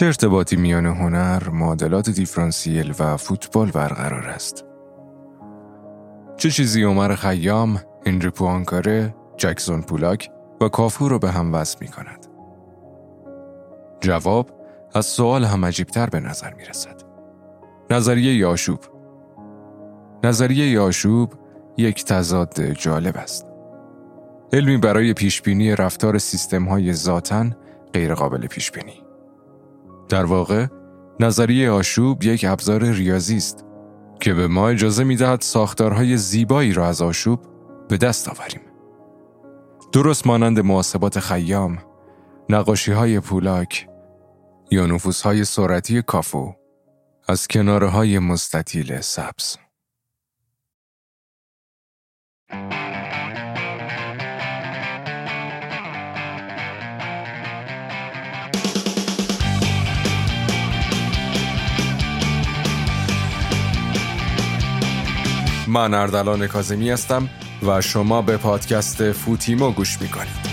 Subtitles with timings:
[0.00, 4.64] چه ارتباطی میان هنر، معادلات دیفرانسیل و فوتبال برقرار است؟
[6.36, 11.88] چه چیزی عمر خیام، هنری پوانکاره، جکسون پولاک و کافو را به هم وصل می
[11.88, 12.26] کند؟
[14.00, 14.50] جواب
[14.94, 17.02] از سوال هم عجیبتر به نظر می رسد.
[17.90, 18.80] نظریه یاشوب
[20.24, 21.32] نظریه یاشوب
[21.76, 23.46] یک تضاد جالب است.
[24.52, 27.56] علمی برای پیشبینی رفتار سیستم های ذاتن
[27.94, 29.09] غیرقابل پیشبینی.
[30.10, 30.66] در واقع
[31.20, 33.64] نظریه آشوب یک ابزار ریاضی است
[34.20, 37.40] که به ما اجازه می دهد ساختارهای زیبایی را از آشوب
[37.88, 38.60] به دست آوریم.
[39.92, 41.78] درست مانند محاسبات خیام،
[42.48, 43.88] نقاشی های پولاک
[44.70, 46.54] یا نفوس های سرعتی کافو
[47.28, 49.56] از کناره های مستطیل سبز.
[65.70, 67.28] من اردلان کازمی هستم
[67.66, 70.50] و شما به پادکست فوتیمو گوش می‌کنید.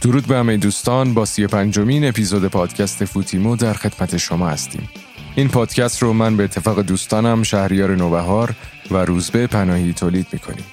[0.00, 1.14] درود به همه دوستان.
[1.14, 4.88] با سی پنجمین اپیزود پادکست فوتیمو در خدمت شما هستیم.
[5.34, 8.54] این پادکست رو من به اتفاق دوستانم شهریار نوبهار
[8.90, 10.64] و روزبه پناهی تولید می‌کنیم.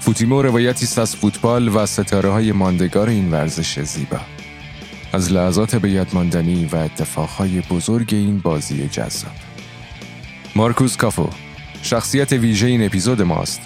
[0.00, 4.20] فوتیمو روایتی است از فوتبال و ستاره های ماندگار این ورزش زیبا.
[5.12, 9.43] از لحظات به یاد ماندنی و اتفاقهای بزرگ این بازی جذاب.
[10.56, 11.28] مارکوس کافو
[11.82, 13.60] شخصیت ویژه این اپیزود ماست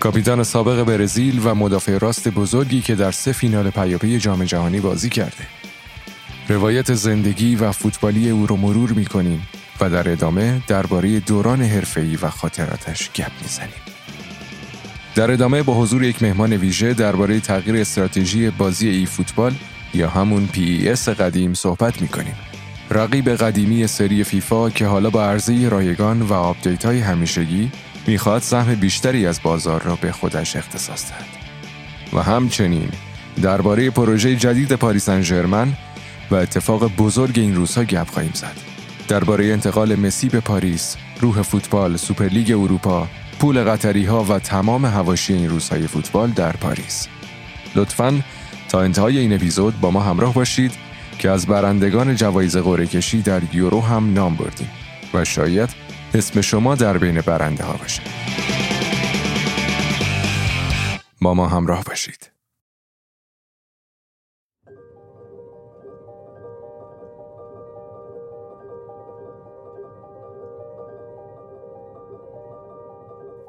[0.00, 5.08] کاپیتان سابق برزیل و مدافع راست بزرگی که در سه فینال پیاپی جام جهانی بازی
[5.08, 5.46] کرده
[6.48, 9.48] روایت زندگی و فوتبالی او رو مرور می کنیم
[9.80, 13.82] و در ادامه درباره دوران حرفه‌ای و خاطراتش گپ می‌زنیم.
[15.14, 19.54] در ادامه با حضور یک مهمان ویژه درباره تغییر استراتژی بازی ای فوتبال
[19.94, 22.49] یا همون PES قدیم صحبت می کنیم.
[22.90, 27.72] رقیب قدیمی سری فیفا که حالا با عرضه رایگان و update های همیشگی
[28.06, 31.26] می‌خواد سهم بیشتری از بازار را به خودش اختصاص دهد.
[32.12, 32.88] و همچنین
[33.42, 35.72] درباره پروژه جدید پاریس سن ژرمن
[36.30, 38.56] و اتفاق بزرگ این روزها گپ خواهیم زد.
[39.08, 43.08] درباره انتقال مسی به پاریس، روح فوتبال، سوپرلیگ اروپا،
[43.38, 47.08] پول قطری ها و تمام حواشی این روزهای فوتبال در پاریس.
[47.74, 48.20] لطفاً
[48.68, 50.89] تا انتهای این اپیزود با ما همراه باشید
[51.20, 54.70] که از برندگان جوایز قرعه کشی در یورو هم نام بردیم
[55.14, 55.68] و شاید
[56.14, 58.02] اسم شما در بین برنده ها باشه.
[61.20, 62.30] با ما همراه باشید.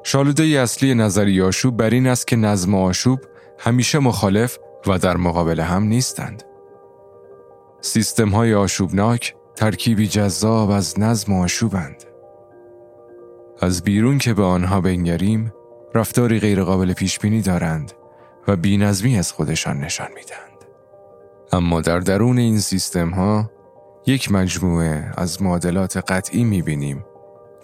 [0.04, 3.20] شالوده اصلی نظری آشوب بر این است که نظم آشوب
[3.58, 6.51] همیشه مخالف و در مقابل هم نیستند.
[7.84, 12.04] سیستم های آشوبناک ترکیبی جذاب از نظم و آشوبند.
[13.60, 15.52] از بیرون که به آنها بنگریم
[15.94, 17.92] رفتاری غیرقابل پیش بینی دارند
[18.48, 20.64] و بینظمی از خودشان نشان می‌دهند.
[21.52, 23.50] اما در درون این سیستم ها
[24.06, 27.04] یک مجموعه از معادلات قطعی می‌بینیم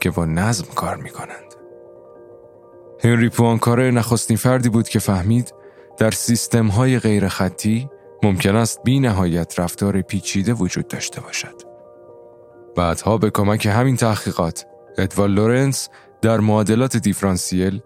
[0.00, 1.54] که با نظم کار می‌کنند.
[3.04, 5.54] هنری پوانکاره نخستین فردی بود که فهمید
[5.98, 7.90] در سیستم های غیر خطی
[8.22, 11.62] ممکن است بی نهایت رفتار پیچیده وجود داشته باشد.
[12.76, 14.66] بعدها به کمک همین تحقیقات
[14.98, 15.88] ادوارد لورنتس
[16.22, 17.80] در معادلات دیفرانسیل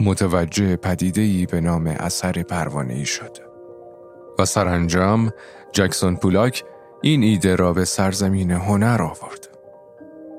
[0.00, 3.38] متوجه پدیده‌ای به نام اثر پروانه‌ای شد.
[4.38, 5.32] و سرانجام
[5.72, 6.64] جکسون پولاک
[7.02, 9.48] این ایده را به سرزمین هنر آورد.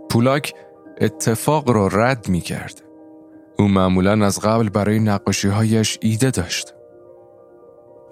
[0.09, 0.53] پولاک
[1.01, 2.81] اتفاق را رد می کرد.
[3.59, 6.73] او معمولا از قبل برای نقاشی هایش ایده داشت.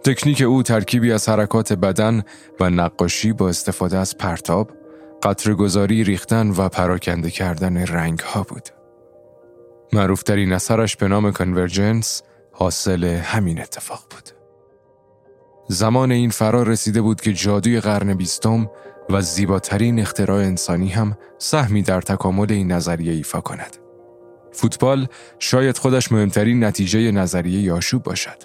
[0.08, 2.24] تکنیک او ترکیبی از حرکات بدن
[2.60, 4.72] و نقاشی با استفاده از پرتاب،
[5.24, 8.70] قطرگذاری ریختن و پراکنده کردن رنگ ها بود.
[9.94, 12.22] معروفترین اثرش به نام کنورجنس
[12.52, 14.30] حاصل همین اتفاق بود.
[15.68, 18.70] زمان این فرا رسیده بود که جادوی قرن بیستم
[19.10, 23.78] و زیباترین اختراع انسانی هم سهمی در تکامل این نظریه ایفا کند.
[24.52, 25.08] فوتبال
[25.40, 28.38] شاید خودش مهمترین نتیجه نظریه یاشوب باشد.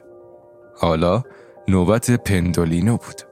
[0.76, 1.22] حالا
[1.68, 3.22] نوبت پندولینو بود.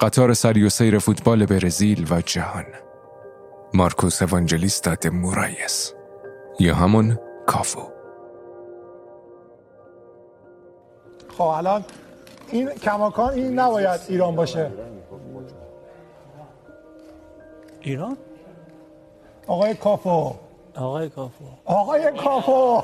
[0.00, 2.64] قطار سری و سیر فوتبال برزیل و جهان.
[3.74, 5.94] مارکوس اوانجلیستا د مورایس
[6.60, 7.82] یا همون کافو.
[11.38, 11.84] خب الان
[12.50, 14.70] این کماکان این نباید ایران باشه
[17.80, 18.16] ایران؟
[19.46, 20.34] آقای کافو
[20.74, 22.82] آقای کافو آقای کافو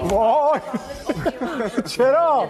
[0.10, 0.60] وای
[1.86, 2.48] چرا؟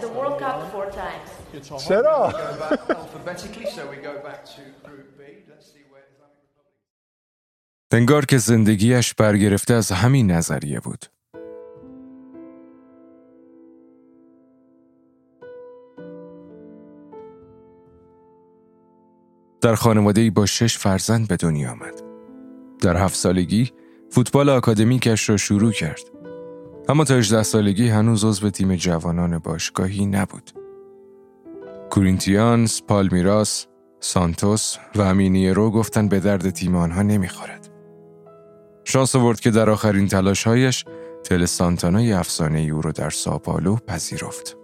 [1.77, 5.21] چرا؟ go back alphabetically, so we go back to Group B.
[5.49, 6.73] Let's see where Islamic Republic.
[7.91, 11.05] انگار که زندگیش برگرفته از همین نظریه بود.
[19.61, 22.01] در خانواده با شش فرزند به دنیا آمد.
[22.81, 23.71] در هفت سالگی
[24.11, 26.01] فوتبال آکادمیکش را شروع کرد.
[26.89, 30.51] اما تا 18 سالگی هنوز عضو تیم جوانان باشگاهی نبود.
[31.89, 33.67] کورینتیانس، پالمیراس،
[33.99, 37.69] سانتوس و امینی رو گفتن به درد تیم آنها نمی‌خورد.
[38.83, 40.85] شانس آورد که در آخرین تلاشهایش
[41.23, 44.57] تل سانتانای افسانه او را در ساپالو پذیرفت.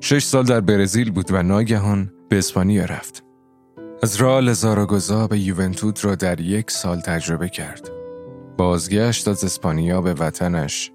[0.00, 3.25] شش سال در برزیل بود و ناگهان به اسپانیا رفت.
[4.02, 7.90] از رال زاراگوزا به یوونتوت را در یک سال تجربه کرد.
[8.56, 10.92] بازگشت از اسپانیا به وطنش.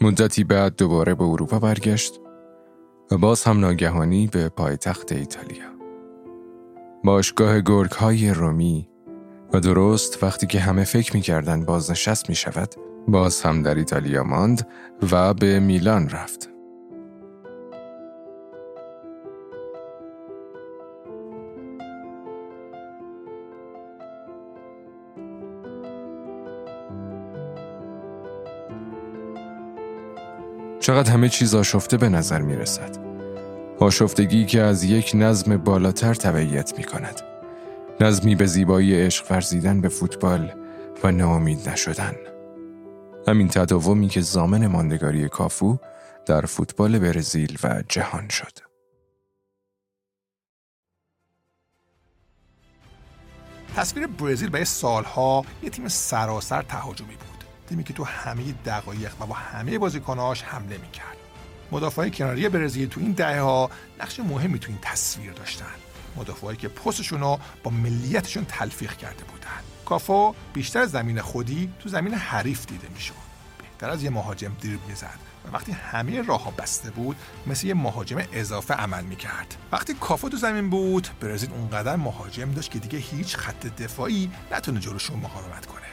[0.00, 2.20] مدتی بعد دوباره به اروپا برگشت
[3.10, 5.68] و باز هم ناگهانی به پایتخت ایتالیا.
[7.04, 8.88] باشگاه گرگ های رومی
[9.52, 12.74] و درست وقتی که همه فکر می کردن بازنشست می شود
[13.08, 14.68] باز هم در ایتالیا ماند
[15.12, 16.57] و به میلان رفت.
[30.88, 32.96] چقدر همه چیز آشفته به نظر می رسد.
[33.80, 37.20] آشفتگی که از یک نظم بالاتر تبعیت می کند.
[38.00, 40.52] نظمی به زیبایی عشق ورزیدن به فوتبال
[41.04, 42.14] و ناامید نشدن.
[43.28, 45.78] همین تداومی که زامن ماندگاری کافو
[46.26, 48.58] در فوتبال برزیل و جهان شد.
[53.76, 57.37] تصویر برزیل برای سالها یه تیم سراسر تهاجمی بود
[57.68, 61.16] تیمی که تو همه دقایق و با همه بازیکناش حمله می‌کرد.
[61.72, 63.70] مدافعای کناری برزیل تو این دهه ها
[64.00, 65.74] نقش مهمی تو این تصویر داشتن.
[66.16, 69.48] مدافعایی که پستشون رو با ملیتشون تلفیق کرده بودن.
[69.84, 73.14] کافو بیشتر زمین خودی تو زمین حریف دیده می‌شد.
[73.58, 77.16] بهتر از یه مهاجم دریبل می‌زد و وقتی همه راه ها بسته بود
[77.46, 79.56] مثل یه مهاجم اضافه عمل می‌کرد.
[79.72, 84.80] وقتی کافو تو زمین بود برزیل اونقدر مهاجم داشت که دیگه هیچ خط دفاعی نتونه
[84.80, 85.87] جلوشون مقاومت کنه.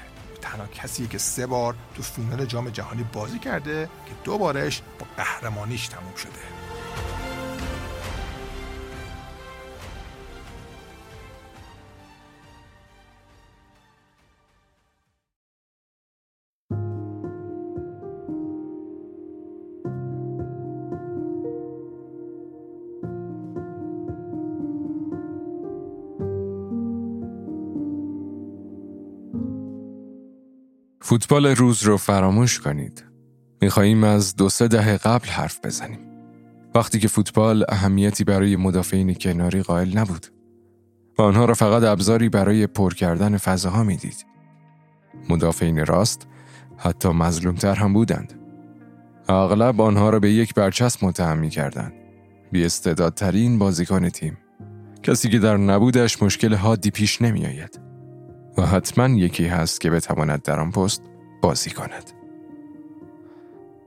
[0.45, 5.05] تنها کسیه که سه بار تو فینال جام جهانی بازی کرده که دو بارش با
[5.17, 6.64] قهرمانیش تموم شده.
[31.07, 33.05] فوتبال روز رو فراموش کنید.
[33.61, 35.99] میخواییم از دو سه دهه قبل حرف بزنیم.
[36.75, 40.27] وقتی که فوتبال اهمیتی برای مدافعین کناری قائل نبود
[41.17, 44.25] و آنها را فقط ابزاری برای پر کردن فضاها می‌دید.
[45.29, 46.27] مدافعین راست
[46.77, 48.33] حتی مظلومتر هم بودند.
[49.29, 51.93] اغلب آنها را به یک برچسب متهم می کردند.
[52.51, 54.37] بی استعدادترین بازیکن تیم.
[55.03, 57.79] کسی که در نبودش مشکل حادی پیش نمی آید.
[58.57, 61.01] و حتما یکی هست که بتواند در آن پست
[61.41, 62.11] بازی کند.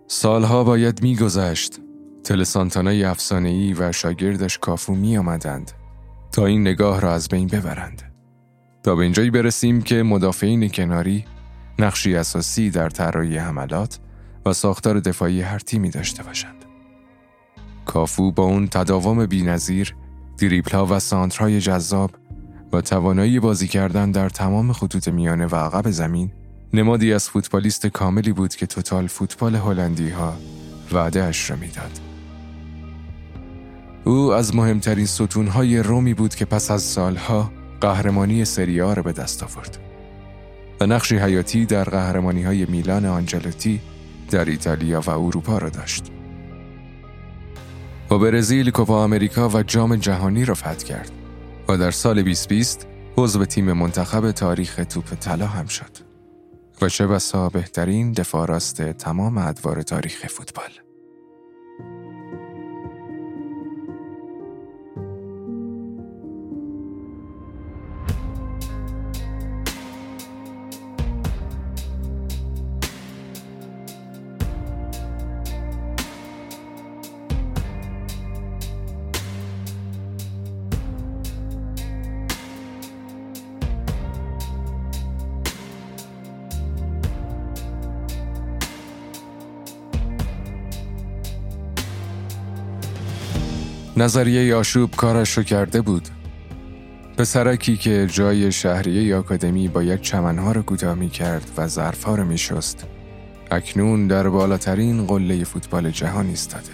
[0.06, 1.80] سالها باید میگذشت
[2.24, 5.72] تل سانتانای افسانه‌ای و شاگردش کافو می آمدند
[6.32, 8.02] تا این نگاه را از بین ببرند.
[8.82, 11.24] تا به اینجایی برسیم که مدافعین کناری
[11.78, 13.98] نقشی اساسی در طراحی حملات
[14.46, 16.64] و ساختار دفاعی هر تیمی داشته باشند.
[17.86, 19.96] کافو با اون تداوم بینظیر،
[20.38, 22.10] دریبلها و سانترهای جذاب
[22.72, 26.30] و توانایی بازی کردن در تمام خطوط میانه و عقب زمین
[26.72, 30.36] نمادی از فوتبالیست کاملی بود که توتال فوتبال هلندی ها
[30.92, 32.00] وعده اش را می‌داد.
[34.04, 39.42] او از مهمترین ستونهای رومی بود که پس از سالها قهرمانی سریا را به دست
[39.42, 39.78] آورد
[40.80, 43.80] و نقشی حیاتی در قهرمانی های میلان آنجلوتی
[44.30, 46.04] در ایتالیا و اروپا را داشت.
[48.08, 51.10] با برزیل کوپا آمریکا و جام جهانی را فتح کرد
[51.68, 55.90] و در سال 2020 عضو تیم منتخب تاریخ توپ طلا هم شد
[56.82, 60.87] و چه بسا بهترین دفاع راست تمام ادوار تاریخ فوتبال.
[93.98, 96.08] نظریه آشوب کارش رو کرده بود
[97.16, 102.38] پسرکی که جای شهریه آکادمی باید چمنها رو کوتاه می کرد و ظرفها رو می
[102.38, 102.86] شست.
[103.50, 106.72] اکنون در بالاترین قله فوتبال جهان ایستاده.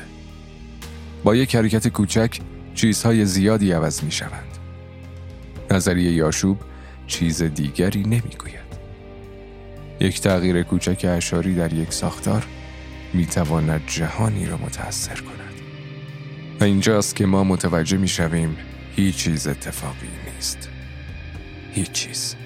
[1.24, 2.38] با یک حرکت کوچک
[2.74, 4.58] چیزهای زیادی عوض می شوند.
[5.70, 6.58] نظریه یاشوب
[7.06, 8.74] چیز دیگری نمی گوید.
[10.00, 12.46] یک تغییر کوچک اشاری در یک ساختار
[13.14, 15.43] می تواند جهانی را متأثر کند.
[16.64, 18.56] اینجاست که ما متوجه می شویم
[18.96, 20.68] هیچ چیز اتفاقی نیست.
[21.72, 22.36] هیچ چیز.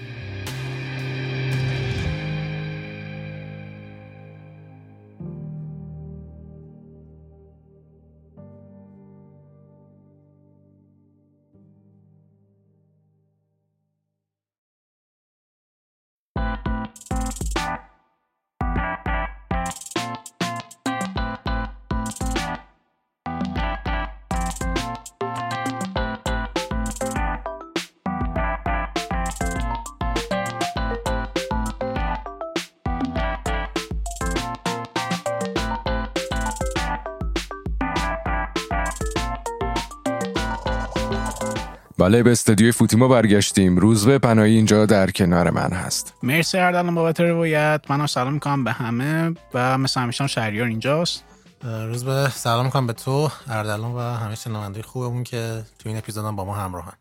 [42.09, 43.77] بله به استودیوی فوتیما برگشتیم.
[43.77, 46.15] روزبه پناهی اینجا در کنار من هست.
[46.23, 47.81] مرسی اردلان بابت روایت.
[47.89, 51.25] من سلام می‌کنم به همه و مثل همیشه شهریار اینجاست.
[51.63, 56.37] روز به سلام می‌کنم به تو اردلان و همه شنونده خوبمون که تو این اپیزود
[56.37, 56.93] با ما همراهن.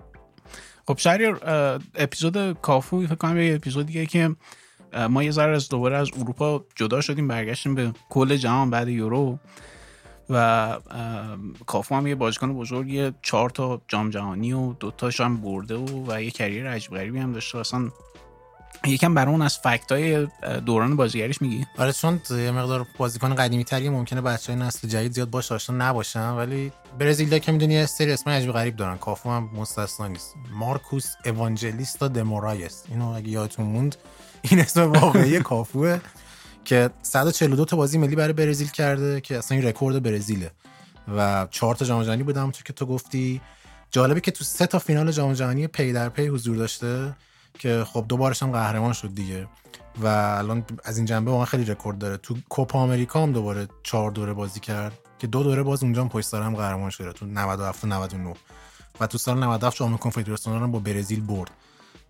[0.88, 1.40] خب شهریار
[1.96, 4.36] اپیزود کافو فکر کنم یه اپیزود دیگه که
[5.10, 9.40] ما یه ذره از دوباره از اروپا جدا شدیم برگشتیم به کل جهان بعد یورو.
[10.30, 10.78] و
[11.66, 16.22] کافو هم یه بازیکن بزرگی چهار تا جام جهانی و دوتاش هم برده و و
[16.22, 17.58] یه کریر عجیب غریبی هم داشته.
[17.58, 17.90] اصلا
[18.86, 20.28] یکم برای از فکت های
[20.66, 25.12] دوران بازیگریش میگی؟ آره چون یه مقدار بازیکن قدیمی تری ممکنه بچه های نسل جدید
[25.12, 28.98] زیاد باش آشنا نباشن ولی برزیل که می‌دونی سری اسم عجیب غریب دارن.
[28.98, 30.36] کافو هم مستثنا نیست.
[30.52, 32.84] مارکوس اوانجلیستا دمورایس.
[32.90, 33.96] اینو اگه یادتون موند
[34.42, 36.00] این اسم واقعی کافوه.
[36.68, 40.52] که 142 تا بازی ملی برای برزیل کرده که اصلا این رکورد برزیله.
[41.16, 43.42] و چهار تا جام جهانی بوده همونطور که تو گفتی.
[43.92, 47.16] جالبه که تو سه تا فینال جام جهانی پی در پی حضور داشته
[47.60, 49.48] که خب دوبارش هم قهرمان شد دیگه.
[50.02, 52.18] و الان از این جنبه واقعا خیلی رکورد داره.
[52.18, 56.10] تو کوپا آمریکا هم دوباره چهار دوره بازی کرد که دو دوره باز اونجا هم
[56.10, 57.14] پشت هم قهرمان شده.
[57.14, 58.34] تو 97 و 99
[59.00, 61.52] و تو سال 97 جام کنفدراسیون هم با برزیل برد.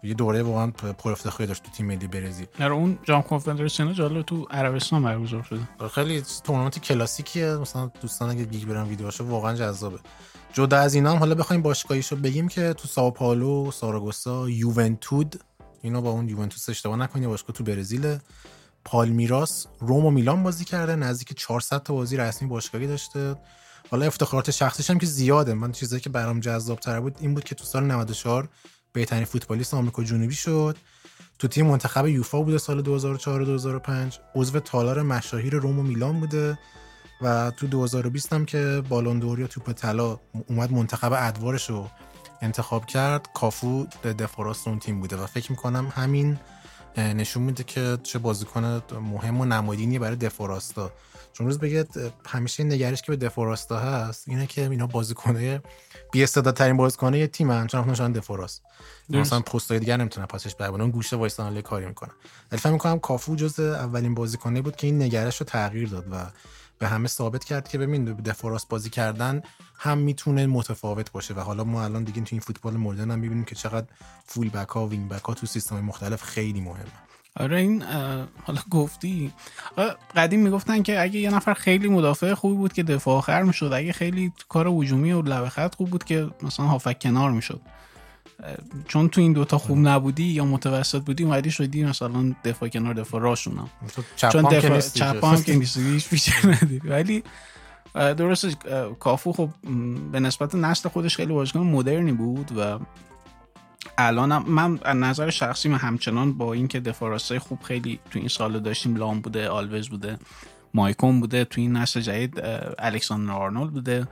[0.04, 2.48] یه دوره واقعا پر افتخاری داشت تو تیم ملی برزیل.
[2.60, 5.60] در اون جام کنفدراسیون جالب تو عربستان برگزار شده.
[5.92, 7.56] خیلی تورنمنت کلاسیکیه.
[7.56, 10.00] مثلا دوستان اگه گیگ برن ویدیوهاشو واقعا جذابه.
[10.54, 15.44] جدا از اینا هم حالا بخوایم باشگاهیشو بگیم که تو ساو پائولو ساراگوسا یوونتود
[15.82, 18.18] اینو با اون یوونتوس اشتباه نکنید باشگاه تو برزیل.
[18.86, 23.36] پالمیراس روم و میلان بازی کرده نزدیک 400 تا بازی رسمی باشگاهی داشته.
[23.92, 25.54] حالا افتخارات شخصیش هم که زیاده.
[25.54, 28.50] من چیزایی که برام جذاب تر بود این بود که تو سال 94
[28.98, 30.78] بهترین فوتبالیست آمریکا جنوبی شد.
[31.40, 36.60] تو تیم منتخب یوفا بوده سال 2004 2005 عضو تالار مشاهیر روم و میلان بوده.
[37.22, 41.90] و تو 2020 هم که بالون یا توپ طلا اومد منتخب ادوارش رو
[42.42, 45.16] انتخاب کرد کافو دفاراست اون تیم بوده.
[45.16, 46.38] و فکر می‌کنم همین
[46.98, 50.92] نشون میده که چه بازیکن مهم و نمادینی برای دفاراستا
[51.46, 51.88] روز بگید
[52.28, 55.62] همیشه نگرش که به دفاراستا هست اینه که اینا بازیکنه
[56.12, 58.62] بی استعدادترین بازیکنای تیمن چون میشن دفاع راست
[59.10, 62.12] مثلا پستای دیگر نمی‌تونه پاسش برابر اون گوشه وایسان کاری می‌کنه
[62.52, 66.26] ولی فکر می‌کنم کافو جز اولین بازیکنه بود که این نگرش رو تغییر داد و
[66.80, 69.42] به همه ثابت کرد که ببین دفاع راست بازی کردن
[69.80, 71.34] هم می‌تونه متفاوت باشه.
[71.34, 73.88] و حالا ما الان دیگه تو این فوتبال مدرن هم می‌بینیم که چقدر
[74.26, 77.07] full back ها wing back ها تو سیستم مختلف خیلی مهمه.
[77.40, 77.84] آره این
[78.44, 79.32] حالا گفتی.
[80.16, 83.92] قدیم می‌گفتن که اگه یه نفر خیلی مدافع خوبی بود که دفاع آخر می‌شد اگه
[83.92, 87.62] خیلی کار هجومی و لبه خط خوب بود که مثلا هافبک کنار می‌شد.
[88.88, 93.22] چون تو این دوتا خوب نبودی یا متوسط بودی اومدی شدی مثلا دفاع کنار دفاع
[93.22, 93.70] راست اونم
[94.16, 96.82] چون دفاع چپ هم که نیستی feature نداری.
[96.86, 97.24] ولی
[97.94, 98.58] درست
[99.00, 99.50] کافو خب
[100.12, 102.80] به نسبت نسل خودش خیلی بازیکن مدرنی بود و
[103.98, 108.60] الان من از نظر شخصی من همچنان با اینکه دفاع خوب خیلی تو این سال
[108.60, 110.18] داشتیم لام بوده آلوز بوده
[110.74, 112.42] مایکون بوده تو این نسل جدید
[112.80, 114.08] الکساندر آرنولد بوده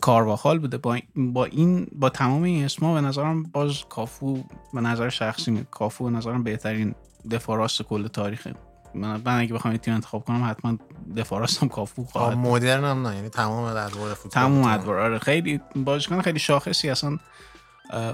[0.00, 0.78] کارواخال بوده.
[0.78, 5.64] با, با این با تمام این اسما به نظرم باز کافو به نظر شخصی می
[5.70, 6.94] کافو به نظرم بهترین
[7.30, 8.54] دفاع راست کل تاریخه.
[8.94, 10.78] من, من اگه بخوام تیم انتخاب کنم حتما
[11.16, 14.98] دفاع راستم کافو خواهد مدرن هم نه یعنی تمام ادوار فوتبال تمام ادوار.
[14.98, 17.18] آره خیلی بازیکن خیلی شاخصی اصلا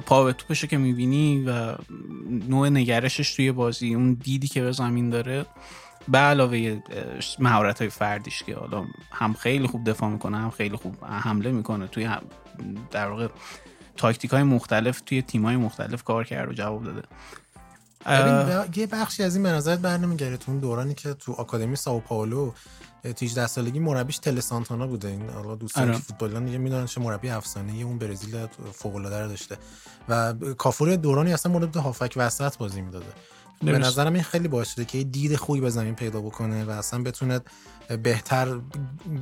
[0.06, 1.74] پا به توپشو که می‌بینی و
[2.48, 5.46] نوع نگرشش توی بازی اون دیدی که به زمین داره.
[6.08, 6.80] به علاوه
[7.38, 11.86] مهارت های فردیش که حالا هم خیلی خوب دفاع می‌کنه هم خیلی خوب حمله می‌کنه
[11.86, 12.22] توی هم
[12.90, 13.28] در واقع
[13.96, 17.02] تاکتیک های مختلف توی تیم های مختلف کار کرد و جواب داده.
[18.06, 22.00] ب- یه بخشی از این به نظرت برنمیگره تو اون دورانی که تو آکادمی ساو
[22.00, 22.54] پائولو تو
[23.04, 25.08] 18 سالگی مربیش تل سانتانا بوده.
[25.08, 25.92] این حالا دوستان آره.
[25.92, 29.56] که فوتبالیان دیگه می‌دونن چه مربی افسانه اون برزیل فوق العاده رو داشته.
[30.08, 33.06] و ب- کافور دورانی اصلا مورد هافک وسط بازی می‌داده.
[33.64, 33.78] به.
[33.78, 37.40] نظرم این خیلی باعث شده که دید خوبی به زمین پیدا بکنه و اصلا بتونه
[38.02, 38.60] بهتر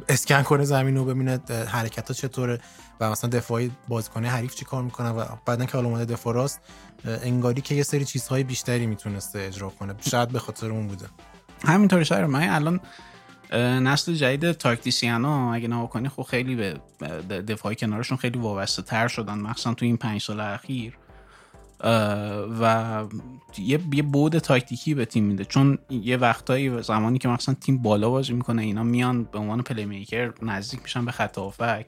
[0.09, 2.61] اسکن کنه زمین رو ببینه حرکت ها چطوره
[3.01, 6.61] و مثلا دفاعی بازیکن حریف چی کار می‌کنه و بعدا که حالا اومده دفاع راست
[7.05, 9.95] انگاری که یه سری چیزهای بیشتری می‌تونسته اجرا کنه.
[10.01, 11.07] شاید به خاطر اون بوده.
[11.65, 12.25] همینطور شاید.
[12.25, 12.81] من الان
[13.59, 16.75] نسل جدید تاکتیسیان ها اگه نگاه کنی خب خیلی به
[17.43, 20.99] دفاعی کنارشون خیلی وابسته تر شدن مخصوصا تو این پنج سال اخیر.
[22.61, 23.05] و
[23.59, 25.45] یه یه بعد تاکتیکی به تیم میده.
[25.45, 30.33] چون یه وقتایی زمانی که مثلا تیم بالا بازی می‌کنه اینا میان به عنوان playmaker
[30.43, 31.87] نزدیک میشن به خط هافبک.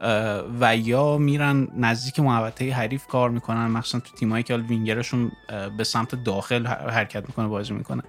[0.00, 3.66] اه، و یا میرن نزدیک محوطه حریف کار می‌کنن.
[3.66, 5.32] مخصوصا تو تیمایی که وینگرشون
[5.76, 8.02] به سمت داخل حرکت می‌کنه بازی می‌کنه.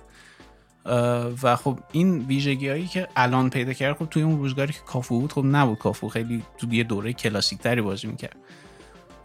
[1.44, 5.20] و خب این ویژگی هایی که الان پیدا کرد خب توی اون روزگاری که کافو
[5.20, 6.10] بود خب نبود کافو.
[6.10, 8.36] خیلی تو یه دوره کلاسیک تری بازی می‌کرد.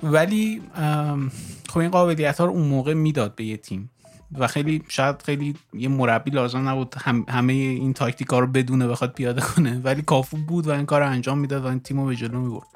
[0.02, 0.62] ولی
[1.68, 3.90] خب این قابلیت ها رو اون موقع می‌داد به یه تیم.
[4.38, 8.88] و خیلی شاید خیلی یه مربی لازم نبود هم همه این تاکتیک ها رو بدونه
[8.88, 9.80] بخواد پیاده کنه.
[9.84, 12.40] ولی کافو بود و این کار رو انجام می‌داد و این تیم رو به جلو
[12.40, 12.66] می‌برد.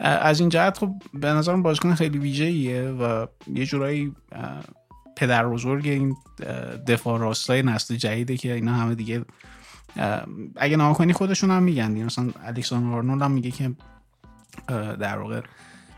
[0.00, 4.12] از این جهت خب به نظرم بازیکن خیلی ویژه‌ایه و یه جورایی
[5.16, 6.16] پدر بزرگ این
[6.86, 9.24] دفاع راستای نسل جدیده که اینا همه دیگه
[10.56, 12.04] اگه نها کنی خودشون هم میگن دیگه.
[12.04, 13.72] مثلا الکساندر آرنولد هم میگه که
[15.00, 15.40] در واقع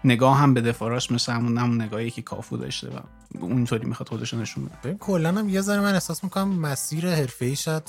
[0.04, 2.98] نگاه هم به دفاع راست مثل همون همون نگاهی که کافو داشته و
[3.40, 7.82] اونطوری می‌خواد خودشون نشون بده کلا هم یه ذره من احساس می‌کنم مسیر حرفه‌ای شد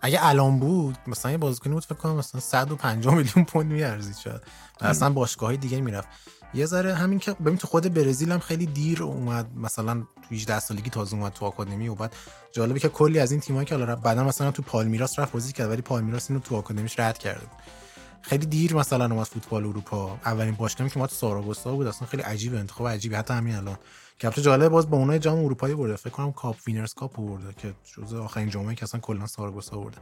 [0.00, 4.40] اگه الان بود مثلا یه بازیکنی بود فکر کنم مثلا 150 میلیون پوند میارزید شاید.
[4.80, 6.08] و اصلا باشگاه‌های دیگه می‌رفت.
[6.54, 10.58] یه ذره همین که ببین تو خود برزیل هم خیلی دیر اومد مثلا تو 18
[10.58, 12.12] سالگی تازه اومد تو آکادمی و بعد
[12.52, 15.70] جالبه که کلی از این تیمایی که حالا بعدا مثلا تو پالمیراس رفت بازی کرد
[15.70, 17.79] ولی پالمیراس اینو تو آکادمیش رد کرده بود.
[18.22, 20.18] خیلی دیر مثلا اومد فوتبال اروپا.
[20.24, 21.86] اولین باشگاهی که اومد ساراگوسا بود.
[21.86, 23.76] اصلا خیلی عجیبه انتخاب عجیبی حتی همین الان.
[24.18, 25.96] که البته جالبه باز با اونا یه جام اروپایی برده.
[25.96, 29.98] فکر کنم Cup Winners' Cup برده که جزء آخرین جامایی که اصلا کلا ساراگوسا برده.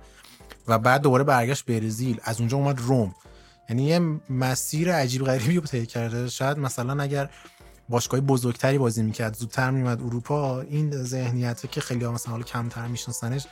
[0.69, 2.21] و بعد دوباره برگشت برزیل.
[2.25, 3.15] از اونجا اومد روم.
[3.71, 3.99] یعنی یه
[4.31, 6.29] مسیر عجیب غریبی رو طی کرده.
[6.29, 7.31] شاید مثلا اگر
[7.89, 13.47] باشگاهی بزرگتری بازی می‌کرد زودتر میومد اروپا این ذهنیته که خیلی مثلا حالا کمتر میشناسنش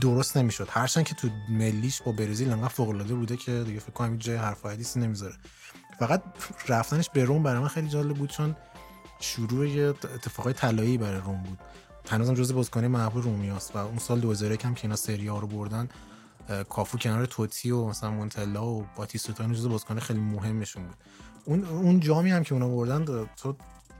[0.00, 0.68] درست نمی‌شد.
[0.70, 4.36] هرچند که تو ملیش با برزیل انقدر فوق العاده بوده که دیگه فکر کنم جای
[4.36, 5.34] حرف حدیثی نمی‌ذاره.
[5.98, 6.22] فقط
[6.68, 8.56] رفتنش به روم برای من خیلی جالب بود چون
[9.20, 11.58] شروع یه اتفاقای طلایی برای روم بود.
[12.10, 15.46] هنوزم جزء بازیکن‌های محبوب رومیاست و اون سال 2001 هم که اینا سری آ رو
[15.46, 15.88] بردن
[16.68, 20.96] کافو کنار توتی و مثلا مونتلا و باتیستوتا اینا جزء بازیکن خیلی مهمشون بود.
[21.44, 23.04] اون اون جامی هم که اونا بردن
[23.36, 23.56] تو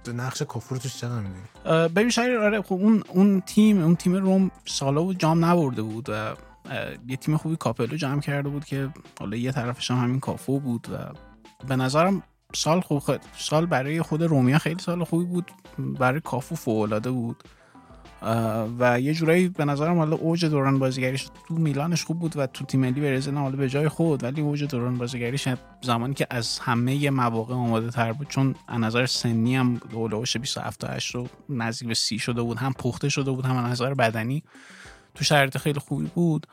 [0.07, 4.15] نقش کافو رو توش چقدر می‌دونی؟ ببین شاید آره خب اون اون تیم اون تیم
[4.15, 6.35] روم سالا بود جام نبرده بود و
[7.09, 8.89] یه تیم خوبی کاپلو جمع کرده بود که
[9.21, 10.97] حالا یه طرفش هم همین کافو بود و
[11.69, 12.23] به نظرم
[12.55, 13.03] سال خوب
[13.39, 17.43] سال برای خود رومیا خیلی سال خوبی بود برای کافو فوق بود.
[18.79, 22.65] و یه جورایی به نظرم حالا اوج دوران بازیگریش تو میلانش خوب بود و تو
[22.65, 25.49] تیم ملی برزیل حالا به جای خود ولی اوج دوران بازیگریش
[25.83, 30.81] زمانی که از همه مواقع آماده تر بود چون از نظر سنی هم اولوش 27
[30.81, 33.95] تا 8 رو نزدیک به 30 شده بود هم پخته شده بود هم از نظر
[33.95, 34.43] بدنی
[35.15, 36.47] تو شرایط خیلی خوبی بود.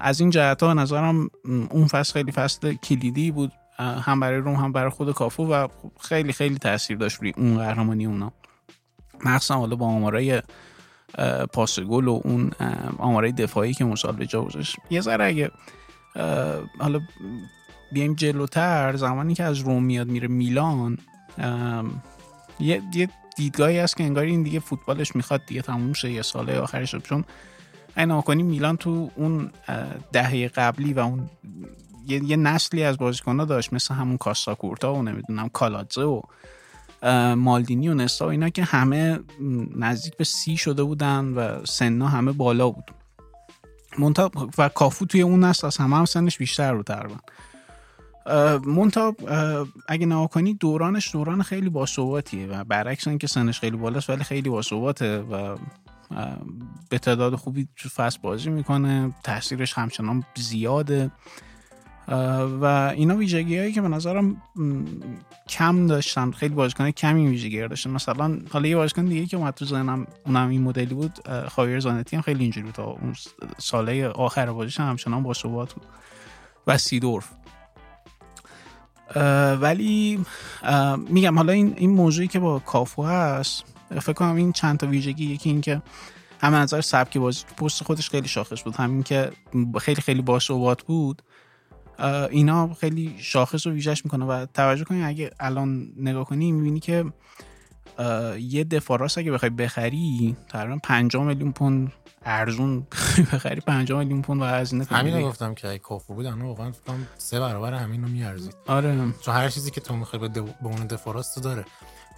[0.00, 1.30] از این جهت ها نظرم
[1.70, 5.68] اون فصل خیلی فصل کلیدی بود هم برای روم هم برای خود کافو و
[6.00, 8.32] خیلی خیلی تاثیر داشت روی اون قهرمانی اونا.
[9.24, 10.42] مخصوصا حالا با آمارای
[11.52, 12.50] پاس گل و اون
[12.98, 15.50] آمارای دفاعی که مسال به جا گذاشت یه ذره اگه
[16.78, 17.00] حالا
[17.92, 20.98] بیایم جلوتر زمانی که از روم میاد میره میلان
[22.60, 26.58] یه, یه دیدگاهی هست که انگار این دیگه فوتبالش می‌خواد دیگه تموم شه یه ساله
[26.58, 27.24] آخرش چون
[27.96, 29.50] این کنی میلان تو اون
[30.12, 31.30] دهه قبلی و اون
[32.06, 36.20] یه, نسلی از بازیکن‌ها داشت مثل همون کاستا کورتا و نمی‌دونم کالاتزه و
[37.36, 39.20] مالدینی و نستا و اینا که همه
[39.76, 42.84] نزدیک به سی شده بودن و سنا همه بالا بود.
[43.98, 47.16] منتها و کافو توی اون نسل از همه هم سنش بیشتر بود تقریبا.
[48.66, 49.16] مونتا
[49.88, 54.48] اگه نگاه کنی دورانش دوران خیلی باثباتیه و برعکس اینکه سنش خیلی بالاست ولی خیلی
[54.48, 55.56] باثباته و
[56.88, 61.10] به تعداد خوبی فصل بازی می‌کنه تاثیرش همچنان زیاده.
[62.60, 64.42] و اینا ویژگی هایی که به نظرم
[65.48, 67.90] کم داشتن خیلی بازیکن کمی ویژگی داشتن.
[67.90, 72.16] مثلا حالا یه بازیکن دیگه که اومد تو ذهنم اونم این مدلی بود خاویر زانتی
[72.16, 73.14] هم خیلی اینجوری بود تا اون
[73.58, 75.84] ساله آخر بازیش هم همچنان با ثبات بود
[76.66, 77.30] و سیدورف.
[79.60, 80.24] ولی
[81.08, 85.24] میگم حالا این این موضوعی که با کافو هست فکر کنم این چند تا ویژگی
[85.24, 85.82] یکی این که
[86.40, 88.76] هم نظر سبک بازی پست خودش خیلی شاخص بود.
[88.76, 89.32] همین که
[89.78, 91.22] خیلی خیلی باثبات بود.
[92.30, 97.04] اینا خیلی شاخص رو ویژش می‌کنه و توجه کنید اگه الان نگاه کنی می‌بینی که
[98.38, 101.92] یه دفاع راست اگه بخوای بخری تقریبا 5 میلیون پوند
[102.24, 102.86] ارزون
[103.32, 104.98] بخری 5 میلیون پوند و هزینه کنی.
[104.98, 106.72] همین گفتم که اگه کافو بود الان واقعا
[107.18, 108.54] سه برابر همین رو میارزید.
[108.66, 109.14] آره.
[109.20, 110.44] چون هر چیزی که تو می‌خوای به, دو...
[110.44, 111.64] به اون دفاع راست داره.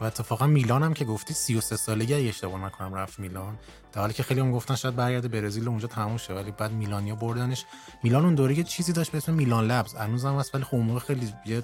[0.01, 3.59] و اتفاقا میلان هم که گفتی 33 سالگی اگه اشتباه نکنم رفت میلان.
[3.93, 7.15] در حالی که خیلی هم گفتن شاید برگرده برزیل اونجا تموم شه ولی بعد میلانیا
[7.15, 7.65] بردنش.
[8.03, 9.95] میلان اون دوره یه چیزی داشت به اسم میلان لبز.
[9.95, 11.63] هنوزم هست ولی خب خیلی یه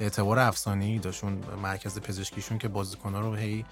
[0.00, 1.24] اعتبار افسانه‌ای داشت.
[1.24, 3.64] اون مرکز پزشکیشون که بازیکن‌ها رو هی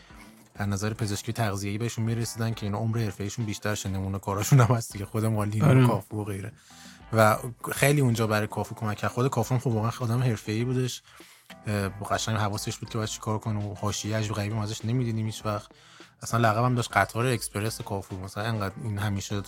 [0.54, 4.74] از نظر پزشکی تغذیه‌ای بهشون می‌رسیدن که اینا عمر حرفه‌ایشون بیشتر شه نمونه کاراشون هم
[4.74, 5.04] هست دیگه.
[5.04, 5.84] خود مالدینی آره.
[5.84, 6.52] و کافو و غیره.
[7.12, 7.36] و
[7.72, 9.10] خیلی اونجا برای کافو کمک کرد.
[9.10, 11.02] خود کافو خب واقعا آدم حرفه‌ای بودش.
[12.10, 15.46] قشنگ حواسش بود که باید چیکار کنه و حاشیه عجیب غریبی ما ازش نمی‌دیدیم هیچ
[15.46, 15.70] وقت.
[16.22, 19.42] اصلا لقب هم داشت قطار اکسپرس کافو مثلا انقدر این همیشه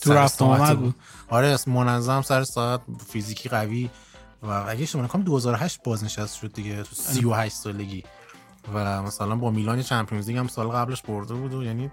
[0.00, 0.94] تو رفت آمد بود.
[1.28, 3.90] آره منظم سر ساعت فیزیکی قوی.
[4.42, 8.04] و اگه اشتباه نکنم 2008 بازنشست شد دیگه تو 38 سالگی.
[8.74, 11.90] و مثلا با میلان Champions League هم سال قبلش برده بود و یعنی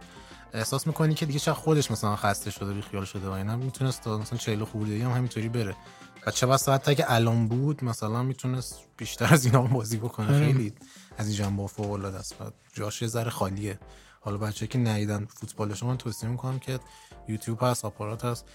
[0.53, 3.55] احساس می‌کنی که دیگه شاید خودش مثلا خسته شده بی خیال شده و اینا.
[3.55, 5.75] می‌تونست مثلا 40 خورده هم همینطوری بره.
[6.27, 10.45] و چه بسا حتی اگه الان بود مثلا می‌تونست بیشتر از اینا بازی بکنه.
[10.45, 10.73] خیلی
[11.17, 12.41] از این جنبه فوق العاده است.
[12.41, 13.79] و جاش یه ذره خالیه.
[14.19, 16.79] حالا بچه که ندیدن فوتبالش من توصیه می‌کنم که
[17.27, 18.45] یوتیوب هست آپارات هست.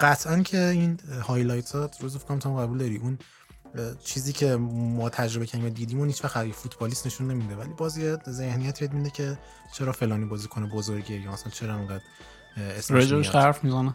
[0.00, 2.96] قطعا که این highlight ها روز فکر کنم تو قبول داری.
[2.96, 3.18] اون
[4.04, 7.56] چیزی که ما تجربه کردیم و دیدیم اون هیچ وقت فوتبالیست نشون نمیده.
[7.56, 9.38] ولی باز یه ذهنیت بهت میده که
[9.74, 12.04] چرا فلانی بازیکن بزرگیه یا مثلا چرا انقدر
[12.56, 13.28] اسمش.
[13.28, 13.94] حرف می‌زنه.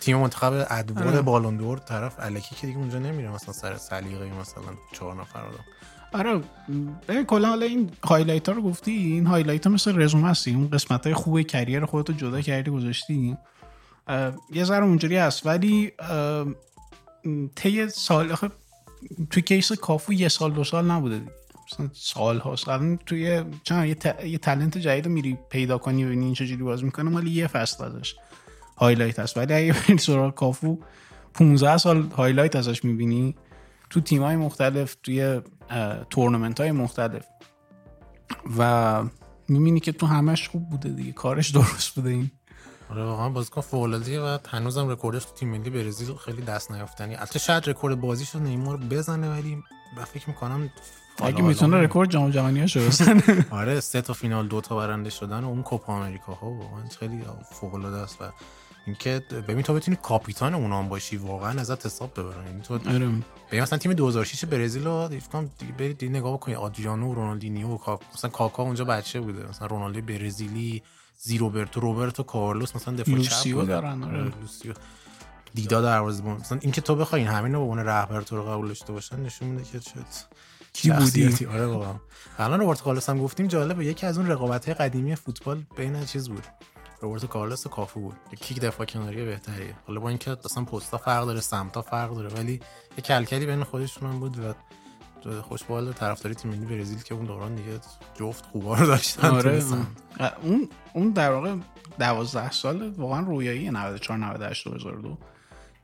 [0.00, 1.22] تیم منتخب ادوار آره.
[1.22, 5.64] Ballon d'Or طرف الکی که دیگه اونجا نمیره مثلا سر سلیقه مثلا چهار نفر آدم
[6.12, 6.42] آره
[7.08, 10.54] ببین کلا حالا این highlight ها رو گفتی این highlight ها مثل رزومه هستی.
[10.54, 13.36] اون قسمت های خوب career خودتو جدا کردی گذاشتی.
[14.52, 15.46] یه ذره اونجوری هست.
[15.46, 15.92] ولی
[17.54, 18.50] طی سال آخه
[19.30, 21.32] توی case کافو یه سال دو سال نبوده دیگه.
[21.92, 24.24] سال هاست الان توی چند یه, ت...
[24.24, 27.46] یه talent جدید رو میری پیدا کنی و ببینی این چجوری بازی می‌کنه حالا یه
[27.46, 28.14] فصل ازش.
[28.76, 30.78] highlight هست ولی اگه بری سراغ کافو
[31.34, 33.36] 15 سال highlight ازش می‌بینی.
[33.90, 35.40] تو تیمای مختلف توی
[36.10, 37.24] تورنمنت های مختلف.
[38.58, 39.02] و
[39.48, 41.12] می‌بینی که تو همش خوب بوده دیگه.
[41.12, 42.30] کارش درست بوده این.
[42.90, 47.14] آره واقعا بازیکن فوق العاده و هنوزم رکوردش تو تیم ملی برزیل خیلی دست نیافتنی.
[47.14, 49.62] البته شاید رکورد بازیش نیمار بزنه ولی
[49.96, 50.70] من فکر می‌کنم
[51.22, 55.48] اگه می‌تونه رکورد جام جهانی بزنه آره سه تا فینال دو تا برنده شدن و
[55.48, 56.34] اون کوپا آمریکا.
[56.34, 58.24] ها واقعا خیلی فوق العاده است و
[58.86, 62.60] اینکه ببین تو بتونی کاپیتان اونا هم باشی واقعا ازت حساب ببرن.
[62.62, 63.08] تو آره.
[63.50, 65.42] ببین مثلا تیم 2006 برزیل رو فکر
[65.78, 69.48] برید نگاه بکنید آدریانو و رونالدینیو و کاک مثلا کاکا اونجا بچه بوده.
[69.48, 70.82] مثلا رونالدو برزیلی
[71.18, 73.66] زی روبرتو کارلوس مثلا دفاع چپ.
[73.66, 74.32] دارن، آره.
[74.40, 74.72] لوسیو.
[75.54, 76.36] دیدا دروازه‌بان.
[76.36, 79.48] مثلا اینکه تو بخوای همین رو به عنوان رهبر تو رو قبول داشته باشن نشون
[79.48, 79.92] میده که چه
[80.72, 81.94] کی بودی؟ آره واقعا
[82.38, 86.44] الان روبرتو کارلوس هم گفتیم جالبه یکی از اون رقابت قدیمی فوتبال بین چیز بود.
[87.00, 88.16] روبرتو کارلوس و کافو بود.
[88.40, 89.74] که کی دفاع کناری بهتریه.
[89.86, 92.52] حالا با اینکه اصلا پستا فرق داره سمتا فرق داره ولی
[92.98, 94.54] یه کلکلی بین خودشون هم بود و
[95.42, 97.80] خوش به حال طرفدارای تیم ملی برزیل که اون دوران دیگه
[98.14, 99.64] جفت خوبا رو داشتن آره.
[100.42, 101.54] اون اون در واقع
[101.98, 105.18] 12 سال واقعا رویایی 94 98 2002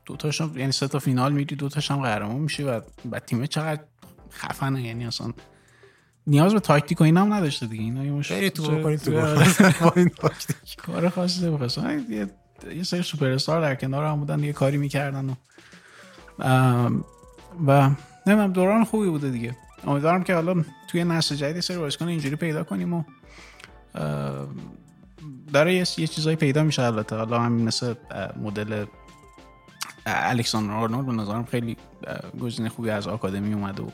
[0.05, 3.81] دو تاشم یعنی سه تا فینال میری دو تاشم قهرمان میشی و بعد تیم چقدر
[4.35, 5.33] خفنه یعنی اصلا
[6.27, 7.83] نیاز به تاکتیک و اینا هم نداشته دیگه.
[7.83, 9.11] اینا یه تو بکنید تو
[10.21, 10.75] تاکتیک.
[10.85, 11.77] کار خاصی نمی‌خواست
[12.09, 12.27] یه
[12.75, 15.35] یه سری سوپر استار در کنار هم بودن یه کاری می‌کردن و
[17.67, 17.89] و
[18.27, 19.55] نمی‌دونم دوران خوبی بوده دیگه.
[19.87, 23.03] امیدوارم که حالا توی نسل جدید سری بازیکن اینجوری پیدا کنیم و
[25.53, 27.15] داره یه یه چیزایی پیدا میشه البته.
[27.15, 27.93] حالا همین مثل
[28.41, 28.85] مدل
[30.05, 31.77] الکساندر آرنولد به نظرم خیلی
[32.41, 33.89] گزینه خوبی از آکادمی اومده و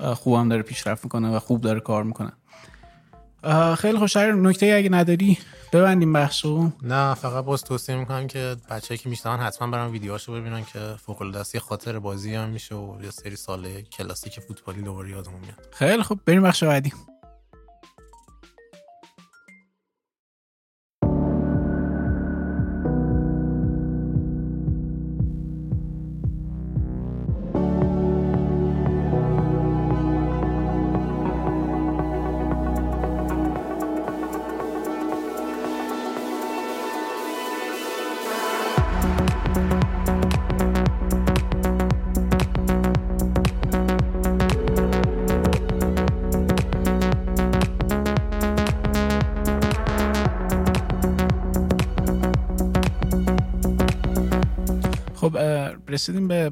[0.00, 2.32] خوبم داره پیشرفت می‌کنه و خوب داره کار می‌کنه.
[3.76, 4.16] خیلی خوش.
[4.16, 5.38] نکته اگه نداری
[5.72, 6.70] ببندیم بحثو.
[6.82, 11.22] نه فقط باز توصیه می‌کنم که بچه‌ای که میشنون حتما برام ویدیوهاشو ببینن که فوق
[11.22, 15.68] العاده خاطر بازی هم میشه و یه سری سال کلاسیک فوتبالی دوباره یادمون میاد.
[15.72, 16.20] خیلی خوب.
[16.26, 16.92] بریم بخش بعدی.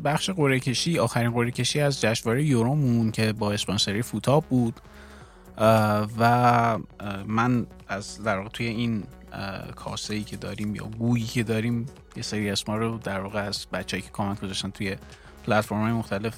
[0.09, 4.81] بخش قرعه کشی آخرین قرعه کشی از جشنواره یورومون که با اسپانسری فوتاب بود.
[6.19, 6.79] و
[7.27, 9.05] من از در واقع توی این
[9.77, 13.67] کاسه ای که داریم یا گویی که داریم یه سری اسما رو در واقع از
[13.73, 14.97] بچه‌ای که کامنت گذاشتن توی
[15.47, 16.37] پلتفرم های مختلف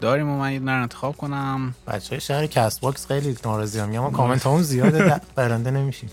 [0.00, 1.74] داریم و من یه انتخاب کنم.
[1.86, 6.10] بچه های شهر Castbox خیلی ناراضی هم ما کامنت همون زیاده برنده نمیشیم.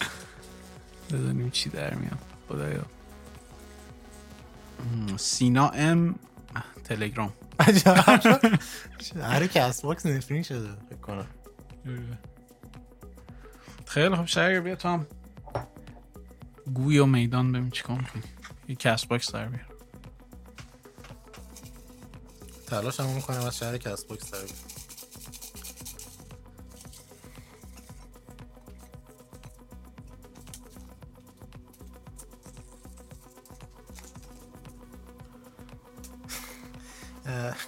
[1.14, 2.20] بزنیم چی در میاد.
[2.50, 2.86] خدایا.
[5.18, 6.16] سینا ام
[6.86, 7.34] تلگرام.
[9.14, 11.28] شهر Castbox نفرین شده فکر کنم.
[13.86, 15.08] خیلی خب شهر بیا تو هم
[16.74, 18.24] گوی و میدان ببین چیکار می‌کنی.
[18.68, 19.66] یه Castbox در بیار.
[22.68, 24.75] تلاش هم می‌کنم از شهر Castbox در بیار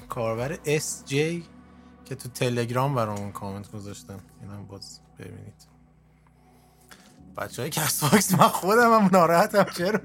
[0.10, 1.12] کاربر SJ
[2.06, 5.67] که تو تلگرام برامون کامنت گذاشتن اینم باز ببینید.
[7.38, 9.65] بچه های Castbox من خودم هم ناراحتم.
[9.78, 10.00] چرا؟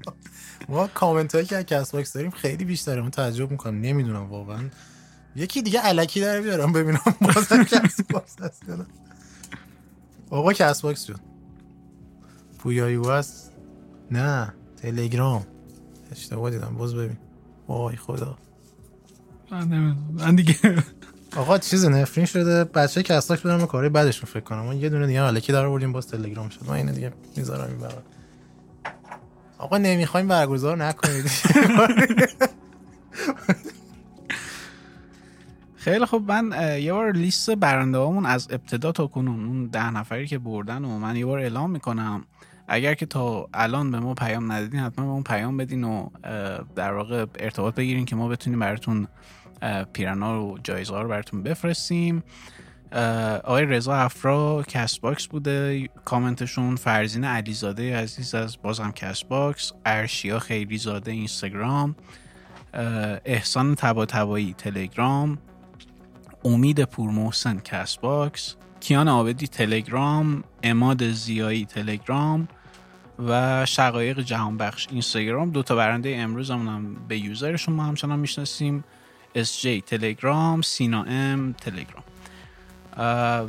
[0.69, 3.01] ما کامنت هایی که Castbox داریم خیلی بیشتره.
[3.01, 3.81] من تعجب می‌کنم.
[3.81, 4.69] نمی‌دونم واقعا.
[5.35, 8.63] یکی دیگه الکی در بیارم ببینم باز Castbox هست
[10.29, 11.19] آقا Castbox شد
[12.59, 13.51] پویایی هست
[14.11, 15.47] نه تلگرام.
[16.11, 16.75] اشتباه دیدم.
[16.77, 17.17] باز ببین.
[17.67, 18.37] وای خدا.
[20.13, 20.55] من دیگه
[21.35, 22.63] آقا چیز نفرین شده.
[22.63, 24.65] بچه که اساک بدن کاری بعدشون فکر کنم.
[24.65, 26.61] من یه دونه دیگه الکی داره بردیم باز تلگرام شد.
[26.67, 27.95] من اینو دیگه می‌ذارم این برای
[29.57, 31.31] آقا نمی‌خوایم برگزار نکنید.
[35.75, 40.27] خیلی خب من یه بار لیست برنده هامون از ابتدا تا کنون اون ده نفری
[40.27, 42.23] که بردن و من یه بار اعلام می‌کنم.
[42.67, 46.09] اگر که تا الان به ما پیام ندادین حتما به اون پیام بدین و
[46.75, 49.07] در واقع ارتباط بگیرین که ما بتونیم براتون
[49.93, 52.23] پیرهنا رو جایزه رو براتون بفرستیم.
[53.43, 55.87] آقای رضا افرا Castbox بوده.
[56.05, 59.71] کامنتشون فرزین علیزاده عزیز از بازم Castbox.
[59.85, 61.95] ارشیا خلیلی زاده اینستاگرام.
[63.25, 65.37] احسان طباطبایی تلگرام.
[66.45, 68.55] امید پورمحسن Castbox.
[68.79, 70.43] کیان عابدی تلگرام.
[70.63, 72.47] عماد ضیایی تلگرام.
[73.27, 75.51] و شقایق جهان بخش اینستاگرام.
[75.51, 78.83] دو تا برنده امروز هم به یوزرشون ما همچنان می‌شناسیم.
[79.35, 82.03] SJ تلگرام سینا ام تلگرام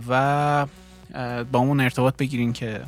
[0.09, 0.66] و
[1.53, 2.81] با اون ارتباط بگیرین که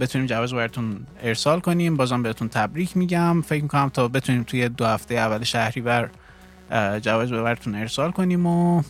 [0.00, 1.96] بتونیم جواز براتون ارسال کنیم.
[1.96, 3.42] بازم بهتون تبریک میگم.
[3.42, 6.10] فکر می‌کنم تا بتونیم توی دو هفته اول شهری بر
[6.98, 8.82] جواز براتون ارسال کنیم و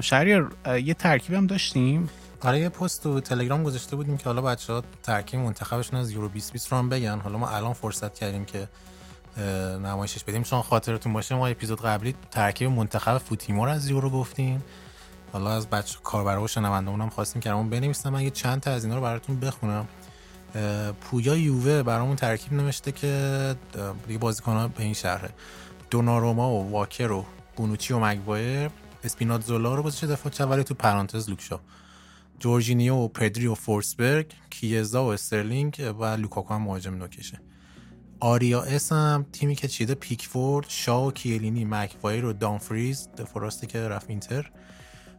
[0.00, 0.44] شهری
[0.84, 4.82] یه ترکیب هم داشتیم؟ آره یه پست تو تلگرام گذاشته بودیم که حالا بچه ها
[5.02, 7.18] ترکیب منتخبشون از یورو 2020 رو هم بگن.
[7.18, 8.68] حالا ما الان فرصت کردیم که
[9.82, 10.42] نمایشش بدیم.
[10.42, 14.64] چون خاطرتون باشه ما اپیزود قبلی ترکیب منتخب فوتیمور از یورو گفتیم.
[15.32, 18.70] حالا از بچه کاربرا و شنوندهمون هم خواستیم که اون بنویسم من یه چند تا
[18.70, 19.88] از اینا رو براتون بخونم.
[21.00, 23.56] پویا یووه برامون ترکیب نوشته که
[24.06, 25.30] دیگه بازیکن‌ها به این شهره
[25.90, 27.24] دوناروما و واکر و
[27.56, 28.70] بونوچی و مگوایر
[29.04, 31.60] اسپیناتزولا رو بازیش دفاع چپ ولی تو پرانتز لوکشا
[32.38, 37.40] جورجینیو و پدری و فورسبرگ کیزا و استرلینگ و لوکاکو هم مهاجم نوکشه.
[38.20, 43.88] آریا اس هم تیمی که چیده پیکفورد شا و کیلینی مکوایر و دانفریز دفراستی که
[43.88, 44.50] رفت اینتر.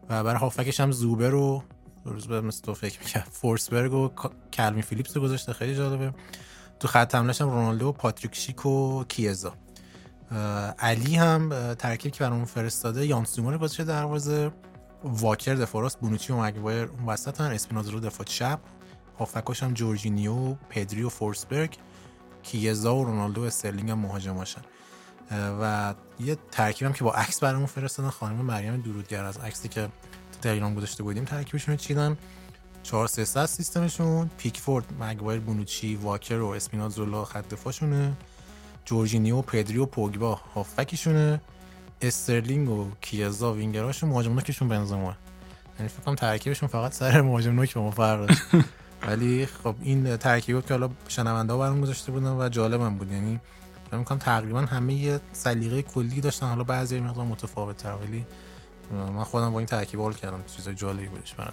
[0.09, 1.63] و برای هافکش هم زوبر و
[2.05, 3.27] روز به مثل تو فکر می‌کرد.
[3.31, 4.09] فورسبرگ و
[4.53, 5.53] کلمی فیلیپس رو گذاشته.
[5.53, 6.13] خیلی جالبه.
[6.79, 9.53] تو خط حملش هم رونالدو پاتریک شیک و کیزا.
[10.79, 14.51] علی هم ترکیب که برامون فرستاده یان سومر رو گذاشته دروازه.
[15.03, 18.59] واکر دفاع راست بونوچی و مگوایر اون وسط هم اسپینازولو دفاع چپ
[19.19, 21.77] هافکاش هم جورجینیو پدری و فورسبرگ.
[22.45, 24.61] کیزا و رونالدو و استرلینگ هم مهاجماشن
[25.31, 29.23] و یه ترکیبم که با عکس برامون فرستادن خانم مریم درودگر.
[29.23, 29.81] از عکسی که
[30.31, 32.17] تو تلگرام گذاشته بودیم ترکیبشون رو چیدن.
[32.83, 34.29] 4 3 سیستمشون.
[34.37, 38.13] پیکفورد مگوایر بونوچی واکر و اسپینازولا خط دفاعشونه.
[38.85, 41.41] جورجینیو پدری و پوگبا هافبکشونه
[42.01, 45.15] استرلینگ و کیزا وینگراشون مهاجم نوکشون بنزما
[45.79, 48.37] یعنی فکر کنم ترکیبشون فقط سر مهاجم نوک با ما فرق
[49.07, 53.11] ولی خب این ترکیبات که حالا شنونده ها برام گذاشته بودن و جالبم بود.
[53.11, 53.39] یعنی
[53.87, 56.47] فکر می‌کنم تقریبا همه یه سلیقه کلی داشتن.
[56.47, 58.25] حالا بعضی مقدار متفاوت تر ولی
[58.91, 60.43] من خودم با این ترکیب حال کردم.
[60.55, 61.51] چیزای جالبی بودش برام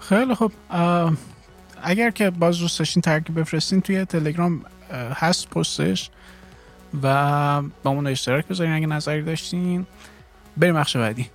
[0.00, 0.52] خیلی خب
[1.82, 4.64] اگر که باز دوست داشتین ترکیب بفرستین توی تلگرام
[5.14, 6.10] هست پستش
[7.02, 8.72] و با اون اشتراک بذارین.
[8.72, 9.86] اگه نظری داشتین
[10.56, 11.30] بریم بخش بعدی.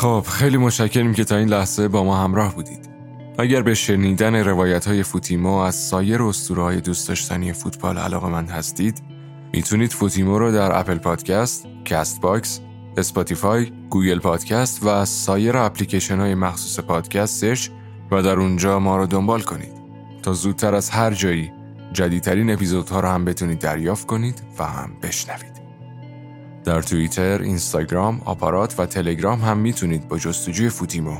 [0.00, 2.88] خب خیلی متشکریم که تا این لحظه با ما همراه بودید
[3.38, 8.50] اگر به شنیدن روایت های فوتیمو از سایر اسطوره های دوست داشتنی فوتبال علاقه مند
[8.50, 9.02] هستید
[9.52, 12.60] می‌تونید فوتیمو رو در اپل پادکست، کست باکس،
[12.96, 17.70] اسپاتیفای، گوگل پادکست و سایر اپلیکیشن های مخصوص پادکست
[18.10, 19.72] و در اونجا ما رو دنبال کنید
[20.22, 21.52] تا زودتر از هر جایی
[21.92, 25.49] جدیدترین اپیزودها رو هم بتونید دریافت کنید و هم بشنوید.
[26.64, 31.16] در توییتر، اینستاگرام، آپارات و تلگرام هم می‌تونید با جستجوی فوتیمو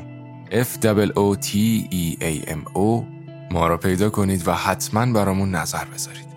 [0.50, 1.48] F O T
[1.90, 3.05] E A M O
[3.53, 6.31] ما را پیدا کنید و حتما برامون نظر بذارید.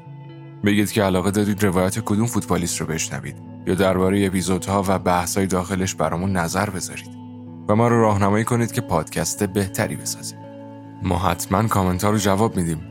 [0.65, 3.35] بگید که علاقه دارید روایت کدوم فوتبالیست رو بشنوید
[3.67, 7.09] یا درباره اپیزودها و بحث‌های داخلش برامون نظر بذارید
[7.69, 10.39] و ما رو راهنمایی کنید که پادکست بهتری بسازیم.
[11.03, 12.81] ما حتما کامنت ها رو جواب میدیم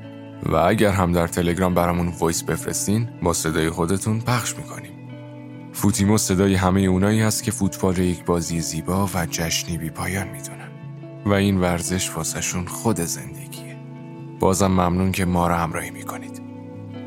[0.46, 5.01] و اگر هم در تلگرام برامون voice بفرستین با صدای خودتون پخش می‌کنیم.
[5.72, 10.68] فوتیمو صدای همه اونایی هست که فوتبال یک بازی زیبا و جشنی بی پایان می‌دونن
[11.26, 13.76] و این ورزش واسهشون خود زندگیه.
[14.40, 16.42] بازم ممنون که ما رو همراهی می‌کنید.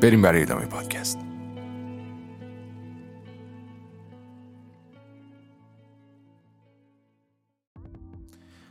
[0.00, 1.18] بریم برای ادامه پادکست.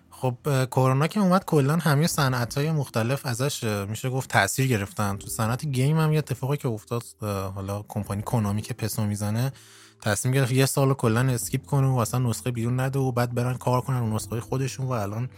[0.10, 0.38] خب
[0.72, 5.66] کرونا که اومد کلا همه صنعت های مختلف ازش میشه گفت تاثیر گرفتن تو صنعت
[5.66, 7.04] گیم هم یه اتفاقی که افتاد
[7.56, 9.52] حالا کمپانی کنامی که PES و می‌زنه
[10.02, 13.54] تصمیم گرفت یه سال کلا skip کنه و اصلا نسخه بیرون نده و بعد برن
[13.54, 15.30] کار کنن و نسخه خودشون و الان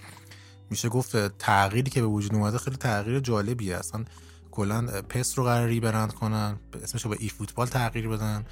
[0.70, 3.78] میشه گفت تغییری که به وجود اومده خیلی تغییر جالبیه.
[3.78, 4.06] اصلا
[4.52, 8.46] کلا PES رو قرار rebrand کنن اسمش رو به eFootball تغییر بدن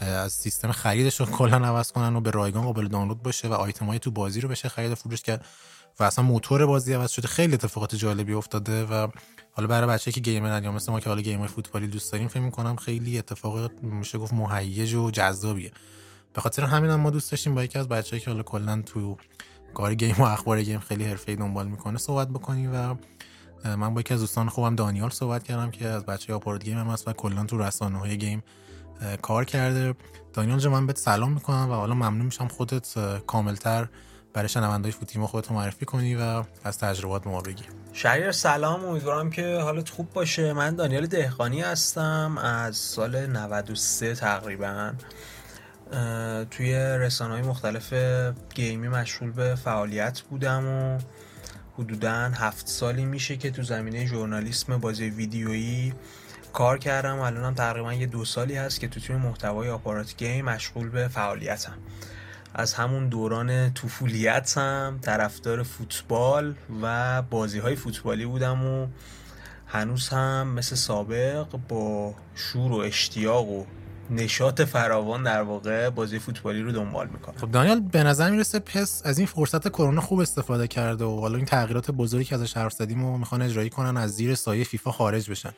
[0.00, 3.98] از سیستم خریدش رو کلا عوض کنن و به رایگان قابل دانلود باشه و آیتم
[3.98, 5.44] تو بازی رو بشه خرید فروش کرد
[6.00, 7.28] و اصلا موتور بازی عوض شده.
[7.28, 9.08] خیلی اتفاقات جالبی افتاده و
[9.58, 12.40] حالا برای بچه که gamer یا مثل ما که حالا game فوتبالی دوست داریم فکر
[12.40, 15.72] می‌کنم خیلی اتفاق میشه گفت مهیج و جذابیه.
[16.32, 19.16] به خاطر همین هم ما دوست داشتیم با یکی از بچه‌ای که حالا کلا تو
[19.74, 22.94] کار game و اخبار game خیلی حرفه‌ای دنبال می‌کنه صحبت بکنیم و
[23.76, 26.86] من با یکی از دوستان خوبم دانیال صحبت کردم که از بچه آپارت گیم هم
[26.86, 28.42] هست و کلا تو رسانه های game
[29.22, 29.94] کار کرده.
[30.32, 33.88] دانیال جان من بهت سلام می‌کنم و حالا ممنون میشم خودت کاملتر
[34.32, 37.64] برای شنوندهای فوتیمو خودت معرفی کنی و از تجربات ما بگی.
[37.92, 40.52] شهریار سلام امیدوارم که حالت خوب باشه.
[40.52, 44.92] من دانیال دهقانی هستم از سال 93 تقریبا.
[46.50, 47.94] توی رسانه های مختلف
[48.54, 50.98] گیمی مشغول به فعالیت بودم و
[51.78, 55.94] حدودا هفت سالی میشه که تو زمینه ژورنالیسم بازی ویدیویی
[56.52, 57.18] کار کردم.
[57.18, 61.78] الانم تقریبا یه دو سالی هست که تو تیم محتوای آپارات گیم مشغول به فعالیتم.
[62.54, 68.86] از همون دوران طفولیتم طرفدار فوتبال و بازی های فوتبالی بودم و
[69.66, 73.64] هنوز هم مثل سابق با شور و اشتیاق و
[74.10, 79.02] نشاط فراوان در واقع بازی فوتبالی رو دنبال می‌کنه خب دانیال به نظر می‌رسه PES
[79.04, 82.72] از این فرصت کرونا خوب استفاده کرده و حالا این تغییرات بزرگی که ازش حرف
[82.72, 85.52] زدیم و می‌خوان اجرایی کنن از زیر سایه فیفا خارج بشن.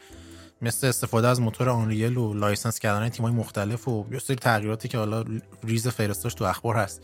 [0.63, 4.99] مثل استفاده از موتور Unreal و license کردن تیمای مختلف و یه سری تغییراتی که
[4.99, 5.25] حالا
[5.65, 7.03] ریز و درشتاش تو اخبار هست.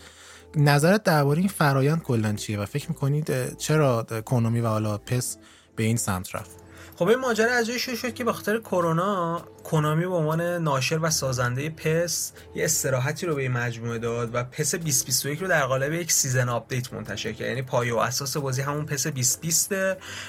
[0.56, 5.36] نظرت درباره این فرایند کلا چیه و فکر می‌کنید چرا کنامی و حالا PES
[5.76, 6.65] به این سمت رفت؟
[6.96, 11.10] خب این ماجرا از شروع شد که به خاطر کرونا کنامی به عنوان ناشر و
[11.10, 15.92] سازنده PES یه استراحتی رو به این مجموعه داد و PES 2021 رو در قالب
[15.92, 17.48] یک season update منتشر کرد.
[17.48, 19.72] یعنی پایه و اساس بازی همون PES 2020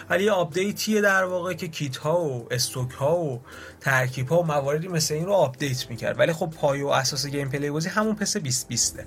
[0.10, 3.42] ولی یه update یه در واقع که کیت ها و استوک ها و
[3.82, 6.20] ترکیب ها و مواردی مثل این رو update می‌کرد.
[6.20, 9.00] ولی خب پایه و اساس gameplay بازی همون PES 2020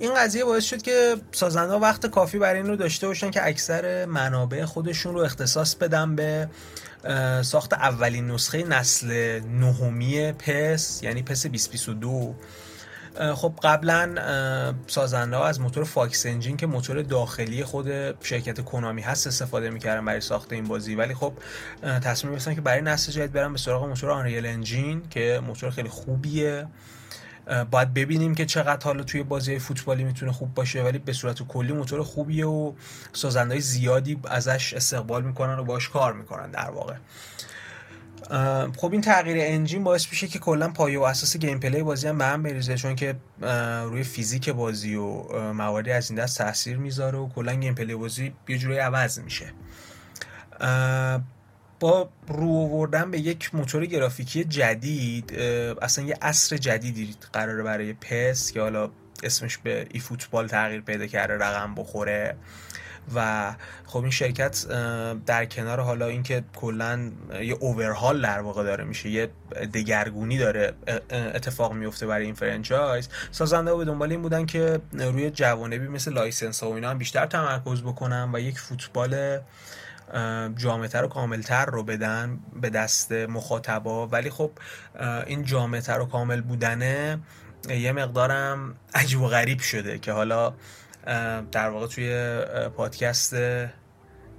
[0.00, 4.04] این قضیه باعث شد که سازنده وقت کافی برای این رو داشته باشن که اکثر
[4.04, 6.48] منابع خودشون رو اختصاص بدن به
[7.42, 12.34] ساخت اولین نسخه نسل نهمی PES یعنی PES 2022
[13.34, 14.14] خب قبلا
[14.86, 17.86] سازنده ها از موتور Fox Engine که موتور داخلی خود
[18.24, 20.94] شرکت کنامی هست استفاده می‌کردن برای ساخت این بازی.
[20.94, 21.32] ولی خب
[21.82, 25.88] تصمیم گرفتن که برای نسل جدید برن به سراغ موتور Unreal Engine که موتور خیلی
[25.88, 26.66] خوبیه.
[27.70, 31.72] باید ببینیم که چقدر حالا توی بازی فوتبالی می‌تونه خوب باشه ولی به صورت کلی
[31.72, 32.72] موتور خوبیه و
[33.12, 36.94] سازندهای زیادی ازش استقبال می‌کنن و باش کار می‌کنن در واقع.
[38.76, 42.24] خب این تغییر engine باعث میشه که کلا پایه و اساس gameplay بازی هم به
[42.24, 43.16] هم بریزه چون که
[43.84, 45.22] روی فیزیک بازی و
[45.52, 49.52] مواردی از این دست تاثیر می‌ذاره و کلا gameplay بازی یه جوری عوض میشه.
[51.80, 55.34] با رو آوردن به یک موتور گرافیکی جدید
[55.82, 58.90] اصلا یه عصر جدیدی قراره برای PES که حالا
[59.22, 62.36] اسمش به eFootball تغییر پیدا کرده رقم بخوره.
[63.14, 63.52] و
[63.86, 64.66] خب این شرکت
[65.26, 67.10] در کنار حالا اینکه کلا
[67.42, 69.30] یه overhaul در واقع داره میشه یه
[69.74, 70.72] دگرگونی داره
[71.10, 76.62] اتفاق میفته برای این franchise سازنده به دنبال این بودن که روی جوانبی مثل license
[76.62, 79.38] ها و اینا هم بیشتر تمرکز بکنن و یک فوتبال
[80.56, 84.06] جامعتر و کاملتر رو بدن به دست مخاطبا.
[84.06, 84.50] ولی خب
[85.26, 87.18] این جامعتر و کامل بودنه
[87.68, 90.54] یه مقدارم عجیب و غریب شده که حالا
[91.52, 92.40] در واقع توی
[92.76, 93.36] پادکست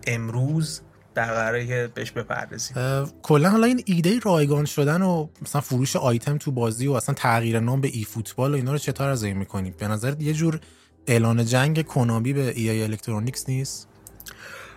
[0.08, 0.82] امروز
[1.16, 2.76] در قراره که بهش بپردازیم.
[3.22, 7.60] کلا حالا این ایده رایگان شدن و مثلا فروش آیتم تو بازی و اصلا تغییر
[7.60, 10.60] نام به ای فوتبال و اینا رو چطور از این می‌کنید به نظر یه جور
[11.08, 13.88] اعلان جنگ کنابی به ای, ای الکترونیکس نیست؟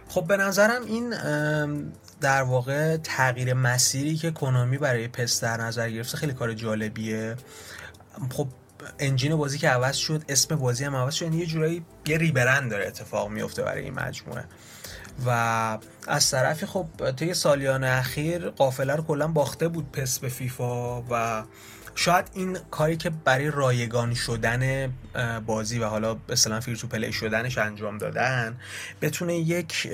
[0.09, 1.15] خب به نظرم این
[2.21, 7.37] در واقع تغییر مسیری که کنامی برای PES در نظر گرفته خیلی کار جالبیه.
[8.31, 8.49] خب
[8.99, 12.71] engine بازی که عوض شد اسم بازی هم عوض شد یعنی یه جورایی یه rebrand
[12.71, 14.45] داره اتفاق میفته برای این مجموعه.
[15.27, 15.79] و
[16.09, 16.87] از طرفی خب
[17.17, 21.43] طی سالیان اخیر قافله رو کلا باخته بود PES به فیفا و
[21.95, 24.93] شاید این کاری که برای رایگان شدن
[25.47, 28.57] بازی و حالا مثلا free to play شدنش انجام دادن
[29.03, 29.89] بتونه یک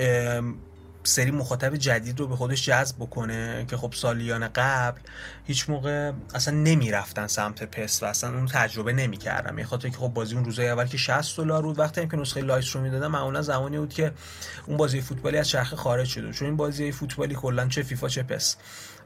[1.03, 4.99] سری مخاطب جدید رو به خودش جذب بکنه که خب سالیان قبل
[5.45, 10.07] هیچ موقع اصلا نمی‌رفتن سمت پس و اصلا اون تجربه نمی‌کردم یه خاطر که خب
[10.07, 13.41] بازی اون روزای اول که 60 دلار بود وقتی که نسخه لایت رو می‌دادن معمولا
[13.41, 14.11] زمانی بود که
[14.65, 18.23] اون بازی فوتبالی از چرخه خارج شده چون این بازی فوتبالی کلا چه فیفا چه
[18.23, 18.55] پس.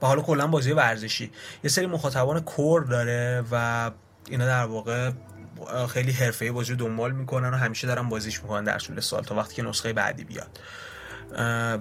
[0.02, 1.32] و حالا کلا بازی ورزشی.
[1.64, 3.91] یه سری مخاطبان کور داره و
[4.30, 5.12] اینا در واقع
[5.89, 9.36] خیلی حرفه‌ای بازی رو دنبال می‌کنن و همیشه دارن بازیش می‌کنن در طول سال تا
[9.36, 10.60] وقتی که نسخه بعدی بیاد.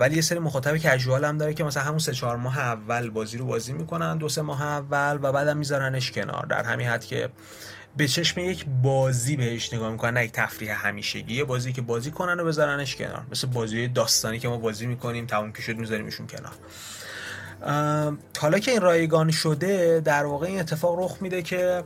[0.01, 3.39] ولی یه سری مخاطب کژوال هم داره که مثلا همون سه چهار ماه اول بازی
[3.39, 6.47] رو بازی می‌کنن دو سه ماه اول و بعدم میذارنش کنار.
[6.47, 7.29] در همین حد که
[7.97, 11.35] به چشم یک بازی بهش نگاه می‌کنن نه یک تفریح همیشگی.
[11.35, 13.23] یه بازی که بازی کنن و بذارنش کنار.
[13.31, 16.53] مثل بازی داستانی که ما بازی می‌کنیم تموم که شد میذاریمشون کنار.
[18.40, 21.84] حالا که این رایگان شده در واقع این اتفاق رخ میده که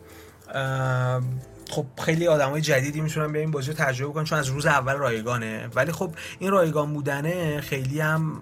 [1.70, 4.94] خب خیلی های جدیدی می‌تونن به این بازی رو تجربه کنن چون از روز اول
[4.94, 5.68] رایگانه.
[5.74, 8.40] ولی خب این رایگان بودنه خیلی هم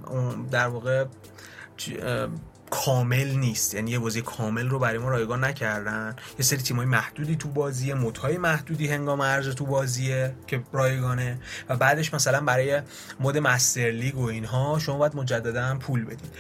[0.50, 1.04] در واقع
[2.70, 3.74] کامل نیست.
[3.74, 6.16] یعنی یه بازی کامل رو برای ما رایگان نکردن.
[6.38, 11.38] یه سری تیمای محدودی تو بازیه مدهای محدودی هنگام عرض تو بازیه که رایگانه.
[11.68, 12.82] و بعدش مثلا برای
[13.20, 16.30] مد مستر لیگ و اینها شما باید مجددا پول بدید.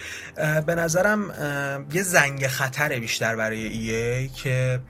[0.66, 1.30] به نظرم
[1.92, 4.80] یه زنگ خطر بیشتر برای EA که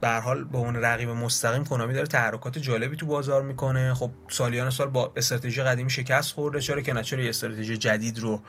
[0.00, 3.94] به حال به اون رقیب مستقیم Konami داره تحرکات جالبی تو بازار می‌کنه.
[3.94, 6.60] خب سالیان سال با استراتژی قدیمی شکست خورده.
[6.60, 8.42] چرا که نچرا استراتژی جدید رو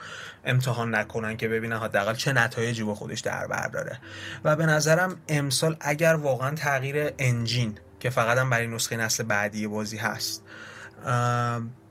[0.45, 3.99] امتحان نکنن که ببینن حداقل چه نتایجی با خودش در بر داره.
[4.43, 9.67] و به نظرم امسال اگر واقعا تغییر engine که فقط هم برای نسخه نسل بعدی
[9.67, 10.43] بازی هست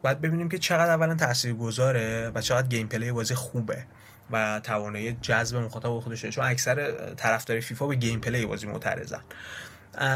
[0.02, 3.84] باید ببینیم که چقدر اولا تاثیر گذاره و چقدر gameplay بازی خوبه.
[4.30, 9.20] و توانایی جذب مخاطب خودشه چون اکثر طرفدار فیفا به gameplay بازی معترضن.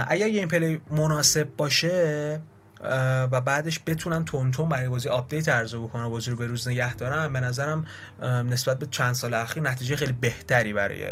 [0.08, 2.40] اگر gameplay مناسب باشه
[3.32, 6.94] و بعدش بتونن تند تند برای بازی update عرضه بکنن بازی رو به روز نگه
[6.94, 7.84] دارن به نظرم
[8.22, 11.06] نسبت به چند سال اخیر نتیجه خیلی بهتری برای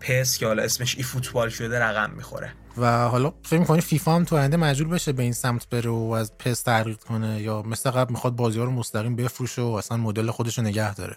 [0.00, 2.52] PES که حالا اسمش eFootball شده رقم می‌خوره.
[2.76, 6.10] و حالا فکر می‌کنی فیفا هم تو آینده مجبور بشه به این سمت بره و
[6.18, 9.96] از PES تغییر کنه یا مثل قبل می‌خواد بازی ها رو مستقیم بفروشه و اصلا
[9.96, 11.16] مدل خودش رو نگه داره؟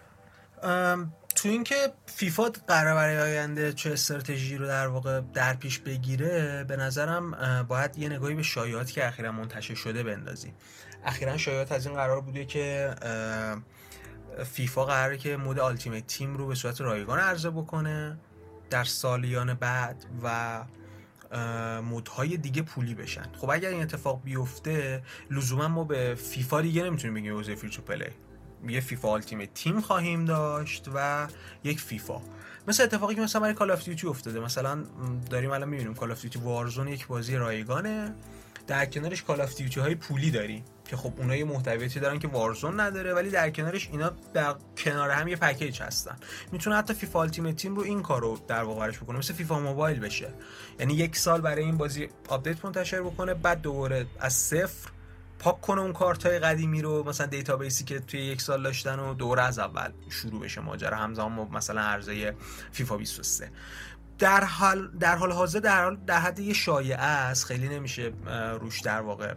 [1.42, 6.78] تو اینکه فیفا قرار برای آینده چه استراتژی رو در واقع در پیش بگیره به
[6.78, 7.32] نظرم
[7.68, 10.54] باید یه نگاهی به شایعاتی که اخیرا منتشر شده بندازیم.
[11.06, 12.96] اخیرا شایعات از این قرار بوده که
[14.52, 18.18] فیفا قراره که mode Ultimate Team رو به صورت رایگان عرضه بکنه
[18.70, 20.64] در سالیان بعد و
[21.82, 23.26] mode های دیگه پولی بشن.
[23.38, 28.10] خب اگر این اتفاق بیفته لزوما ما به فیفا دیگه نمی‌تونیم بگیم حوزه free play.
[28.68, 31.28] یه فیفا Ultimate Team خواهیم داشت و
[31.64, 32.22] یک فیفا.
[32.68, 34.40] مثل اتفاقی که مثلا برای Call of Duty افتاده.
[34.40, 34.84] مثلا
[35.30, 38.14] داریم الان می‌بینیم Call of Duty Warzone یک بازی رایگانه.
[38.68, 42.28] در کنارش Call of Duty های پولی داریم که خب اونها یه محتویاتی دارن که
[42.28, 46.18] Warzone نداره ولی در کنارش اینا در کنار هم یه package هستن.
[46.52, 49.18] می‌تونه حتی فیفا Ultimate Team رو این کارو در واقع بکنه.
[49.18, 50.34] مثل فیفا موبایل بشه.
[50.80, 54.90] یعنی یک سال برای این بازی update منتشر بکنه بعد دوباره از صفر
[55.40, 59.00] پاک کنه اون کارت های قدیمی رو مثلا database ی که توی یک سال داشتن
[59.00, 62.36] و دوره از اول شروع بشه ماجرا همزمان مثلا عرضه
[62.72, 63.52] فیفا 23
[64.20, 68.12] در حال در حال حاضر در حال در حد یه شایعه است خیلی نمیشه
[68.60, 69.34] روش در واقع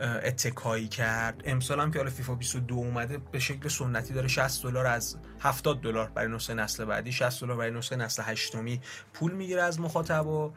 [0.00, 1.42] اتکایی کرد.
[1.44, 5.80] امسال هم که حالا فیفا 22 اومده به شکل سنتی داره 60 دلار از 70
[5.80, 8.80] دلار برای نسخه نسل بعدی 60 دلار برای نسخه نسل هشتمی
[9.14, 10.52] پول می‌گیره از مخاطب و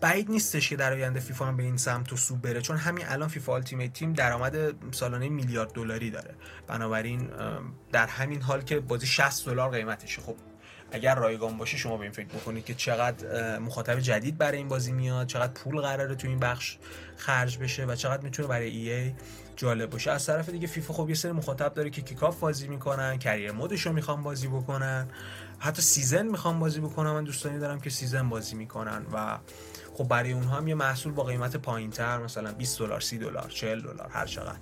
[0.00, 3.06] بعید نیستش که در آینده فیفا هم به این سمت و سو بره چون همین
[3.08, 4.56] الان فیفا التیمیت تیم درآمد
[4.94, 6.34] سالانه میلیارد دلاری داره.
[6.66, 7.30] بنابراین
[7.92, 10.22] در همین حال که بازی 60 دلار قیمتشه.
[10.22, 10.36] خب
[10.92, 14.92] اگر رایگان باشه شما به این فکر بکنید که چقدر مخاطب جدید برای این بازی
[14.92, 16.78] میاد چقدر پول قراره تو این بخش
[17.16, 19.14] خرج بشه و چقدر می‌تونه برای ای ای
[19.56, 20.10] جالب باشه.
[20.10, 23.86] از طرف دیگه فیفا خب یه سری مخاطب داره که کیکاف بازی می‌کنن کریر مودش
[23.86, 25.08] رو می‌خوان بازی بکنن.
[25.62, 29.38] حتی season می‌خوان بازی بکنن من دوستانی دارم که season بازی می‌کنن و
[29.94, 33.80] خب برای اونها هم یه محصول با قیمت پایینتر مثلا 20 دلار 30 دلار 40
[33.80, 34.58] دلار هر چقدر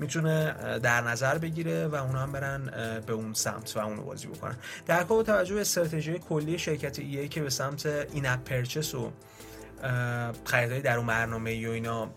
[0.00, 2.70] می‌تونه در نظر بگیره و اونا هم برن
[3.06, 4.56] به اون سمت و اونو بازی بکنن.
[4.86, 9.12] در با توجه به استراتژی کلی شرکت EA که به سمت in-app purchase و
[10.44, 12.10] خریدای در اون برنامه و اینا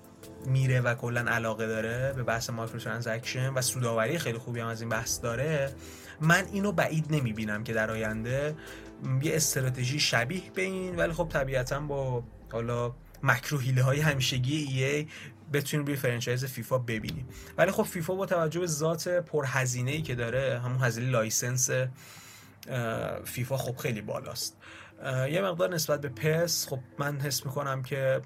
[0.46, 4.90] میره و کلا علاقه داره به بحث microtransaction و سوداوری خیلی خوبی هم از این
[4.90, 5.74] بحث داره
[6.22, 8.56] من اینو بعید نمی‌بینم که در آینده
[9.22, 15.08] یه استراتژی شبیه به این ولی خب طبیعتا با حالا مکر های همیشگی EA
[15.54, 17.28] بتونیم روی franchise فیفا ببینیم.
[17.58, 21.70] ولی خب فیفا با توجه به ذات پرهزینه ای که داره همون هزینه license
[23.26, 24.58] فیفا خب خیلی بالاست.
[25.06, 28.22] یه مقدار نسبت به PES خب من حس می‌کنم که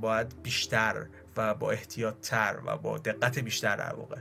[0.00, 4.16] باید بیشتر و با احتیاط تر و با دقت بیشتر در واقع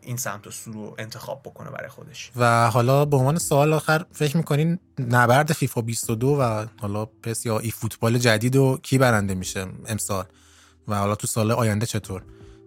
[0.00, 2.30] این سمت و سو رو انتخاب بکنه برای خودش.
[2.36, 7.58] و حالا به عنوان سوال آخر فکر می‌کنین نبرد فیفا 22 و حالا پس یا
[7.58, 10.24] ای فوتبال جدید و کی برنده میشه امسال؟
[10.88, 12.22] و حالا تو سال آینده چطور؟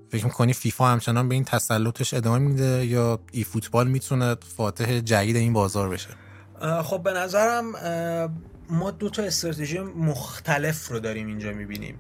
[0.10, 5.36] فکر می‌کنی فیفا همچنان به این تسلطش ادامه میده یا ای فوتبال می‌تونه فاتح جدید
[5.36, 6.10] این بازار بشه؟
[6.84, 7.66] خب به نظرم
[8.70, 12.00] ما دو تا استراتژی مختلف رو داریم اینجا می‌بینیم.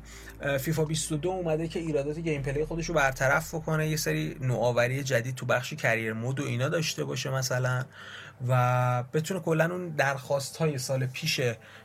[0.60, 5.46] فیفا 22 اومده که ایرادات gameplay خودش رو برطرف بکنه یه سری نوآوری جدید تو
[5.46, 7.86] بخش career mode و اینا داشته باشه مثلا
[8.48, 11.42] و بتونه کلا اون درخواست های سال پیش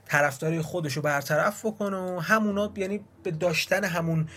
[0.06, 4.28] طرفداری خودش رو برطرف بکنه و همونا یعنی به داشتن همون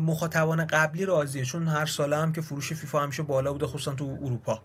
[0.00, 1.44] مخاطبان قبلی راضیه.
[1.44, 4.62] چون هر ساله هم که فروش فیفا همیشه بالا بوده خصوصا تو اروپا.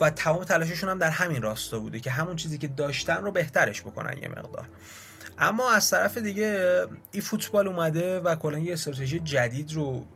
[0.00, 3.82] و تمام تلاششون هم در همین راستا بوده که همون چیزی که داشتن رو بهترش
[3.82, 4.68] بکنن یه مقدار.
[5.38, 10.06] اما از طرف دیگه ای فوتبال اومده و کلا یه استراتژی جدید رو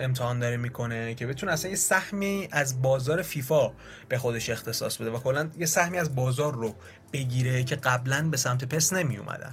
[0.00, 3.72] امتحان داره می‌کنه که بتونه اصلا یه سهمی از بازار فیفا
[4.08, 6.74] به خودش اختصاص بده و کلا یه سهمی از بازار رو
[7.12, 9.52] بگیره که قبلا به سمت پس نمی اومدن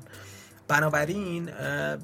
[0.67, 1.45] بنابراین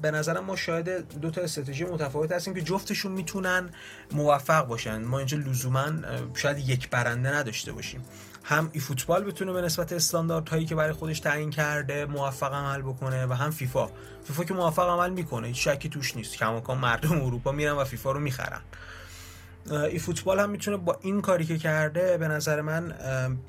[0.02, 3.70] به نظرم ما شاید دو تا استراتژی متفاوت هستیم که جفتشون می‌تونن
[4.12, 5.02] موفق باشن.
[5.02, 5.86] ما اینجا لزوما
[6.34, 8.04] شاید یک برنده نداشته باشیم.
[8.50, 13.26] هم ای فوتبال بتونه به نسبت استانداردهایی که برای خودش تعیین کرده موفق عمل بکنه
[13.26, 13.88] و هم فیفا.
[14.24, 16.36] فیفا که موفق عمل می‌کنه هیچ شکی توش نیست.
[16.36, 18.60] کماکان مردم اروپا میرن و فیفا رو می‌خرن.
[19.70, 22.94] ای فوتبال هم می‌تونه با این کاری که کرده به نظر من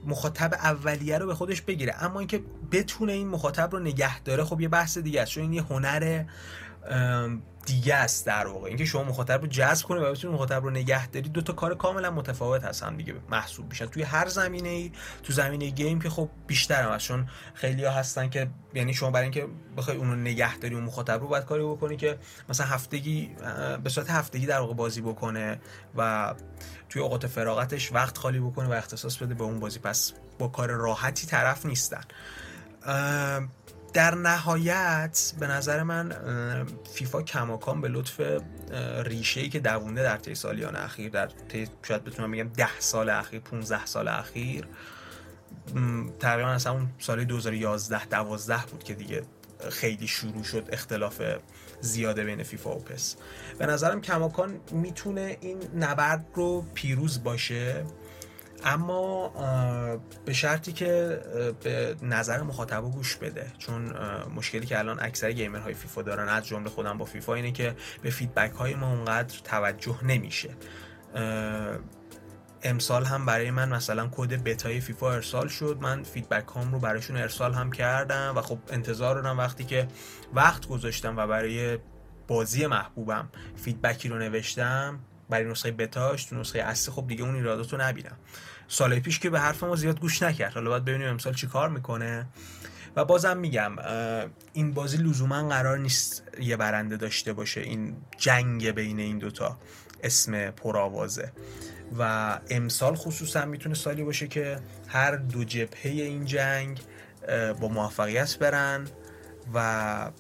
[0.06, 2.04] مخاطب اولیه رو به خودش بگیره.
[2.04, 2.42] اما اینکه
[2.72, 5.32] بتونه این مخاطب رو نگه داره خب یه بحث دیگه است.
[5.32, 6.24] چون این یه هنر
[7.66, 8.68] دیگه است در واقع.
[8.68, 11.76] اینکه شما مخاطب رو جذب کنید و بتونید مخاطب رو نگه دارید دو تا کار
[11.76, 13.86] کاملا متفاوت هستن دیگه محسوب میشن.
[13.86, 14.92] توی هر زمینه ای
[15.24, 19.24] تو زمینه گیم که خب بیشتر هم چون خیلی ها هستن که یعنی شما برای
[19.24, 19.48] اینکه
[19.78, 22.18] بخوای اون رو نگه داری اون مخاطب رو باید کاری بکنی که
[22.50, 23.36] مثلا هفتگی
[23.84, 25.62] به صورت هفتگی در واقع بازی بکنه
[25.98, 26.34] و
[26.90, 29.80] توی اوقات فراغتش وقت خالی بکنه و اختصاص بده به اون بازی.
[29.80, 32.02] پس با کار راحتی طرف نیستن.
[33.94, 36.16] در نهایت به نظر من
[36.94, 38.22] فیفا کماکان به لطف
[39.04, 43.10] ریشه ای که دوونده در طی سالیان اخیر در طی شاید بتونم بگم ده سال
[43.10, 44.68] اخیر 15 سال اخیر
[46.20, 49.24] تقریبا از همون سال 2011 12 بود که دیگه
[49.70, 51.22] خیلی شروع شد اختلاف
[51.82, 53.16] زیاده بین فیفا و پس.
[53.58, 57.86] به نظرم کماکان می‌تونه این نبرد رو پیروز باشه.
[58.64, 59.28] اما
[60.26, 61.22] به شرطی که
[61.64, 63.52] به نظر مخاطب گوش بده.
[63.58, 63.94] چون
[64.36, 68.10] مشکلی که الان اکثر گیمرهای فیفا دارن از جمله خودم با فیفا اینه که به
[68.10, 70.50] فیدبک های ما اونقدر توجه نمیشه.
[72.64, 75.78] امسال هم برای من مثلا کد بتای فیفا ارسال شد.
[75.82, 79.88] من feedback هام رو براشون ارسال هم کردم و خب انتظار دارم وقتی که
[80.34, 81.78] وقت گذاشتم و برای
[82.28, 85.00] بازی محبوبم feedback ی رو نوشتم
[85.30, 88.18] برای نسخه بتاش تو نسخه اصلی خب دیگه اون ایرادات رو نبینم.
[88.72, 90.54] سال پیش که به حرف ما زیاد گوش نکرد.
[90.54, 92.28] حالا باید ببینیم امسال چی کار می‌کنه.
[92.96, 93.76] و بازم میگم
[94.54, 97.62] این بازی لزوما قرار نیست یه برنده داشته باشه.
[97.62, 99.58] این جنگ بین این دوتا
[100.04, 101.32] اسم پرآوازه.
[102.00, 106.82] و امسال خصوصا می‌تونه سالی باشه که هر دو جبهه این جنگ
[107.60, 108.88] با موفقیت برن
[109.54, 110.12] و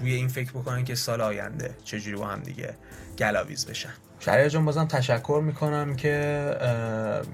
[0.00, 2.76] روی این فکر بکنن که سال آینده چجوری با هم دیگه
[3.18, 3.94] گلاویز بشن.
[4.20, 6.54] شهریار جان بازم تشکر می‌کنم که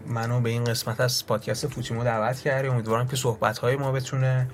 [0.06, 2.68] منو به این قسمت از پادکست فوتیمو دعوت کردی.
[2.68, 4.48] امیدوارم که صحبت های ما بتونه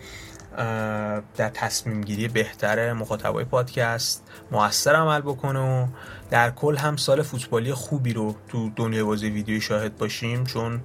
[1.37, 5.87] در تصمیم گیری بهتر مخاطبای پادکست موثر عمل بکنه و
[6.31, 10.45] در کل هم سال فوتبالی خوبی رو تو دنیای بازی ویدیویی شاهد باشیم.
[10.45, 10.81] چون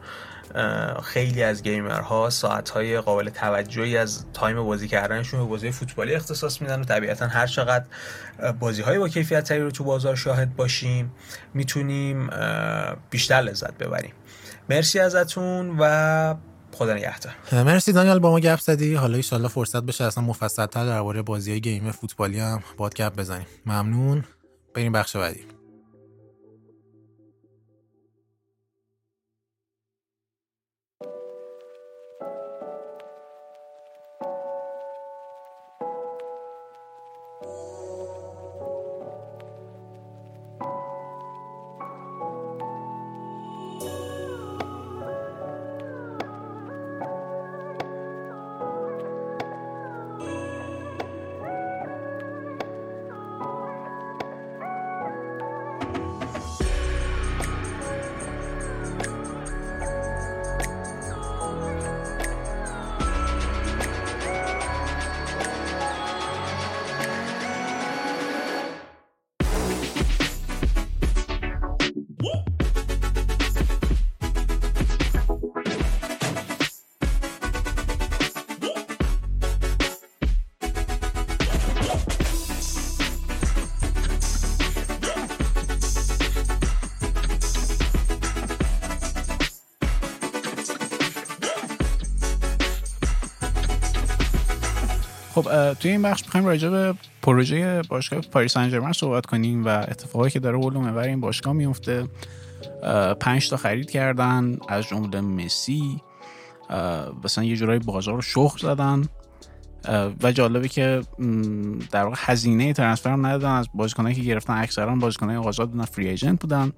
[1.04, 6.62] خیلی از gamer ها ساعتهای قابل توجهی از time بازی کردنشون به بازی فوتبالی اختصاص
[6.62, 7.86] میدن و طبیعتا هر چقدر
[8.60, 11.12] بازی های با کیفیت تری رو تو بازار شاهد باشیم
[11.54, 12.30] می‌تونیم
[13.10, 14.14] بیشتر لذت ببریم.
[14.70, 16.36] مرسی ازتون و
[16.72, 17.34] خدا نگهدار.
[17.52, 18.96] مرسی دانیال با ما گپ زدی.
[18.96, 23.48] حالا ان فرصت بشه اصلا مفصل‌تر درباره بازی های game فوتبالی هم باید گپ بزنیم.
[23.66, 24.24] ممنون.
[24.74, 25.55] بریم بخش بعدی.
[95.80, 100.40] توی این بخش می‌خوایم راجع به پروژه باشگاه پاریس سن صحبت کنیم و اتفاقی که
[100.40, 102.08] داره ولومه بر این باشگاه میفته
[103.20, 106.02] پنج تا خرید کردن از جمله مسی.
[107.24, 109.08] مثلا یه جورایی بازار رو شخ زدن.
[110.24, 111.02] و جالبه که
[111.92, 113.52] در واقع هزینه ترنسفر هم ندادن.
[113.52, 116.72] از بازیکنایی که گرفتن اکثرا بازیکنای آزاد بودن فری ایجنت بودن.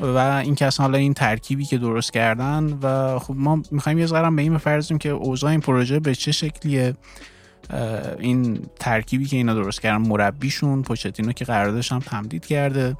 [0.00, 4.30] و این کسان حالا این ترکیبی که درست کردن و خب ما می‌خوایم یه ذره
[4.30, 6.94] به این بپردازیم که اوضاع این پروژه به چه شکلیه.
[8.18, 12.96] این ترکیبی که اینا درست کردن مربیشون پوچتینو که قراردادش هم تمدید کرده.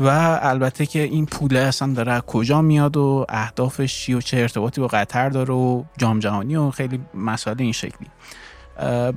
[0.00, 4.80] و البته که این پوله اصلا داره کجا میاد و اهدافش چی و چه ارتباطی
[4.80, 8.08] با قطر داره و جام جهانی و خیلی مسائل این شکلی.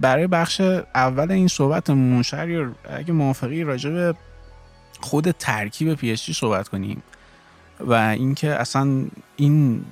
[0.01, 0.62] برای بخش
[0.95, 4.16] اول این صحبت منشر اگه موافقی راجع به
[5.01, 7.03] خود ترکیب پی صحبت کنیم.
[7.80, 9.86] و اینکه اصلا این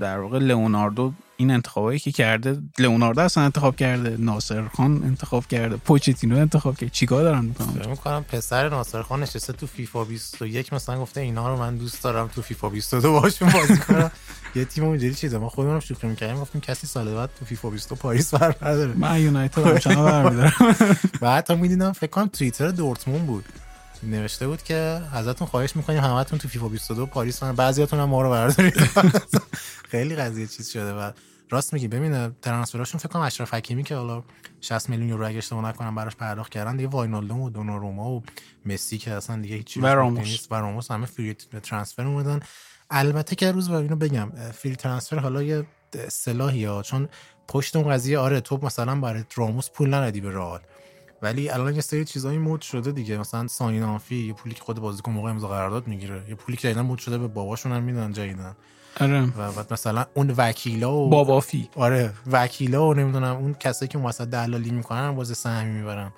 [0.00, 5.76] در واقع لئوناردو این انتخابایی که کرده لئوناردو اصلا انتخاب کرده ناصر خان انتخاب کرده
[5.76, 6.90] پوچتینو انتخاب کرده.
[6.90, 11.48] چیکار دارن می‌کنن؟ فکر می‌کنم پسر ناصر خان نشسته تو فیفا 21 مثلا گفته اینا
[11.48, 14.10] رو من دوست دارم تو فیفا 22 باشون بازی کنم.
[14.56, 15.38] یه تیم اونجوری چیزه.
[15.38, 19.78] ما خودمون شوخی می‌کردیم گفتیم کسی سال بعد تو فیفا 22 پاریس بر من یونایتد
[19.78, 20.76] چرا برمیدارم.
[21.20, 23.44] بعد تا می‌دیدم فکر کنم توییتر دورتموند بود.
[24.02, 28.30] نوشته بود که ازتون خواهش می‌کنیم همتون تو فیفا 22 پاریس بعضیاتون هم ما رو
[28.30, 28.74] بردارید.
[29.90, 31.10] خیلی قضیه چیز شده و
[31.50, 31.88] راست میگی.
[31.88, 34.22] ببین ترانسفراشون فکر کنم اشرف حکیمی که حالا
[34.60, 38.22] 60 میلیون یورو اگه اشتباه نکنم براش پرداخت کردن دیگه واینالدوم و دوناروما و
[38.66, 40.46] مسی که اصلا دیگه هیچ راموس.
[40.50, 42.40] و راموس همه فری ترانسفر اومدن.
[42.90, 45.66] البته که روز اینو بگم فری ترانسفر حالا یه
[46.06, 47.08] اصطلاحی ها چون
[47.48, 50.60] پشت اون قضیه آره تو مثلا برای راموس پول ندادی به رئال.
[51.22, 53.18] ولی الان یه سری چیزایی مود شده دیگه.
[53.18, 56.22] مثلا ساین آنفی یه پولی که خود بازیکن موقع امضا قرارداد می‌گیره.
[56.28, 58.56] یه پولی که جدیدن مود شده به باباشون هم میدن جدیدن
[59.00, 59.22] آره.
[59.38, 64.24] و بعد مثلا اون وکیلا و بابافی آره وکیلا و نمی‌دونم اون کسایی که واسه
[64.24, 66.12] دلالی می‌کنن باز سهمی می‌برن.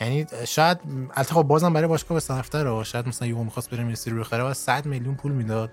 [0.00, 0.78] یعنی شاید
[1.14, 4.42] البته خب بازم برای باشگاه به صرفتره شاید مثلا یهو می‌خواست بره مسی رو بخره
[4.42, 5.70] و 100 میلیون پول می‌داد.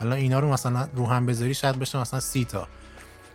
[0.00, 2.68] الان اینا رو مثلا رو هم بذاری شاید بشه مثلا 30 تا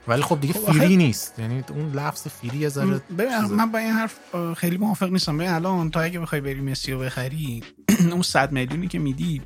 [0.08, 1.40] ولی خب دیگه خب فیری نیست.
[1.40, 3.02] یعنی اون لفظ فیری یه ذره
[3.50, 4.20] من با این حرف
[4.58, 5.38] خیلی موافق نیستم.
[5.38, 7.64] ببین الان تا اگه بخوای بری مسی رو بخری
[8.12, 9.42] اون 100 میلیونی که میدی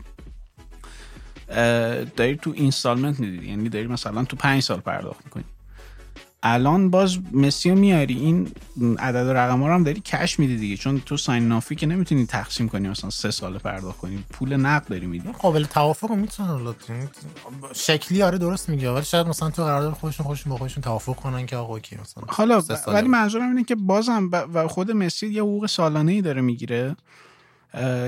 [2.16, 5.44] داری تو اینستالمنت میدی یعنی داری مثلا تو پنج سال پرداخت می‌کنی.
[6.48, 8.48] الان باز مسی رو میاری این
[9.00, 10.78] عدد رقم ها رو هم داری کش میدی دیگه.
[10.78, 14.88] چون تو ساین نافی که نمی‌تونی تقسیم کنی مثلا سه سال پرداخت کنی پول نقد
[14.88, 15.32] داری میدی.
[15.32, 16.76] قابل توافق می‌تونه
[17.74, 21.46] شکلی آره درست میگه ولی شاید مثلا تو قرارداد خودشون خودشون با خودشون توافق کنن
[21.46, 25.66] که آقا کی مثلا حالا ولی منظورم اینه که بازم و خود مسی یه حقوق
[25.66, 26.96] سالانه ای داره می‌گیره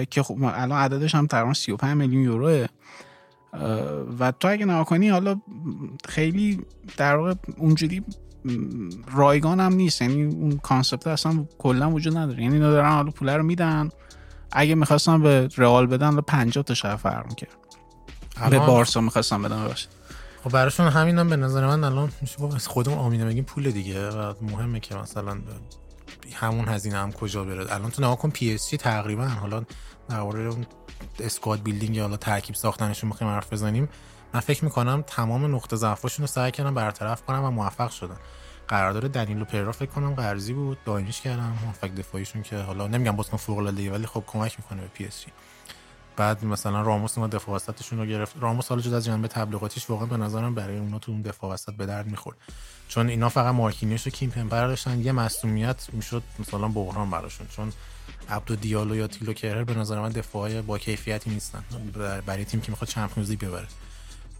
[0.09, 2.65] که خب الان عددش هم تقریبا 35 میلیون یوروه.
[4.19, 5.41] و تو اگه نگاه کنی حالا
[6.09, 6.61] خیلی
[6.97, 8.03] در واقع اونجوری
[9.13, 10.01] رایگان هم نیست.
[10.01, 12.43] یعنی اون کانسپت اصلا کلا وجود نداره.
[12.43, 13.89] یعنی اینا دارن حالا پول رو میدن.
[14.51, 17.57] اگه می‌خواستن به رئال بدن 50 تا شهر فرق می‌کرد.
[18.49, 19.89] به بارسا می‌خواستن بدن ببخشید.
[20.43, 24.09] خب براشون همین هم به نظر من الان میشه از خودمون آمینه بگیم پول دیگه.
[24.09, 25.37] و مهمه که مثلا
[26.33, 27.75] همون هزینه هم کجا بره.
[27.75, 29.63] الان تو نگاه کن PSG تقریبا حالا
[30.09, 30.65] درباره اون
[31.19, 33.89] squad building یا حالا ترکیب ساختنشون می‌خوایم حرف بزنیم.
[34.33, 38.17] من فکر می‌کنم تمام نقطه ضعفاشون رو سعی کردن برطرف کنن و موفق شدن.
[38.67, 40.77] قرارداد دنیلو پریرا فکر کنم قرضی بود.
[40.85, 44.87] دائمیش کردن هافبک دفاعیشون که حالا نمیگم بازیکن فوق العاده ولی خب کمک می‌کنه به
[44.87, 45.31] PSG.
[46.17, 48.35] بعد مثلا راموس اومد دفاع وسطشون رو گرفت.
[48.39, 51.73] راموس حالا جدا از جنبه تبلیغاتیش واقعا به نظرم برای اونا تو اون دفاع وسط
[51.73, 52.37] به درد می‌خورد.
[52.87, 54.99] چون اینا فقط مارکینیوش و کیم پمپر داشتن.
[54.99, 57.47] یه مصونیت می‌شد مثلا بحران براشون.
[57.47, 57.73] چون
[58.29, 61.63] عبدو دیالو یا تیلو کرر به نظر من دفاعی با کیفیتی نیستن.
[61.93, 63.67] بر- برای تیم که می‌خواد چمپیونز لیگ ببره.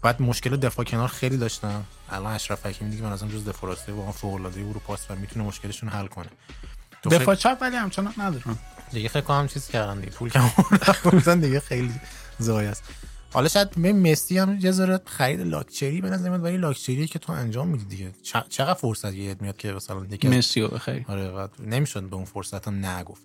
[0.02, 3.92] بعد مشکل دفاع کنار خیلی داشتن الان اشرف حکیمی دیگه به نظرم جز دفاع راسته
[3.92, 6.28] واقعا فوق العاده اروپاست و می‌تونه مشکلشون حل کنه.
[7.10, 8.56] دفاع چپ ولی همچنان ندارن
[8.92, 11.94] دیگه فکر کنم چیز کردن دیگه پول کم دیگه خیلی
[12.38, 12.82] زای است.
[13.32, 17.18] حالا شاید به مسی هم یه ذره خرید لاکچری به نظر میاد ولی لاکچری که
[17.18, 18.12] تو انجام میدی دیگه.
[18.48, 22.24] چقدر فرصت یاد میاد که مثلا یکی از- مسی رو بخری؟ آره نمی‌شد به اون
[22.24, 23.22] فرصت ها نگفت.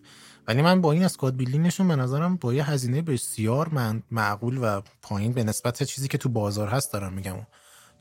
[0.48, 4.82] ولی من با این اسکواد بیلدینگشون به نظرم با یه هزینه بسیار من معقول و
[5.02, 7.36] پایین به نسبت چیزی که تو بازار هست دارم میگم.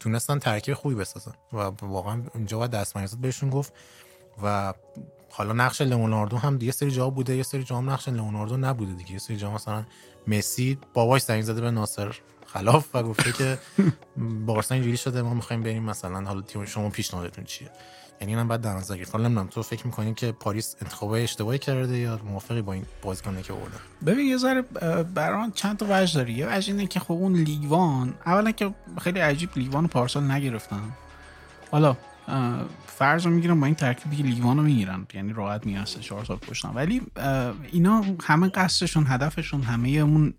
[0.00, 3.72] تونستن ترکیب خوبی بسازن و واقعا اینجا باید دست بهشون گفت
[4.42, 4.74] و
[5.30, 8.92] حالا نقش لئوناردو هم یه سری جا بوده یه سری جا هم نقش لئوناردو نبوده
[8.92, 9.12] دیگه.
[9.12, 9.84] یه سری جا مثلا
[10.26, 12.16] مسی باباش زنگ زده به ناصر
[12.46, 13.58] خلاف و گفته که
[14.46, 17.70] بارسا اینجوری شده ما می‌خوایم بریم مثلا حالا تیم شما پیشنهادتون چیه؟
[18.22, 21.58] یعنی اینم بعد در نظر گرفت حالا نمی‌دونم تو فکر می‌کنی که پاریس انتخاب اشتباهی
[21.58, 25.86] کرده یا موافقی با این بازیکنی که آوردن ببین یه ذره اه، برام چند تا
[25.90, 26.32] وجه داره.
[26.32, 30.92] یه وجه اینه که خب اون لیوان اولا که خیلی عجیب لیوان پارسال نگرفتن.
[31.70, 31.96] حالا
[32.86, 36.24] فرض رو می‌گیرم با این ترکیبی که لیوان رو می‌گیرن یعنی راحت میگن سه چهار
[36.24, 36.68] سال پشتن.
[36.68, 37.02] ولی
[37.72, 40.34] اینا همه قصدشون هدفشون همه اون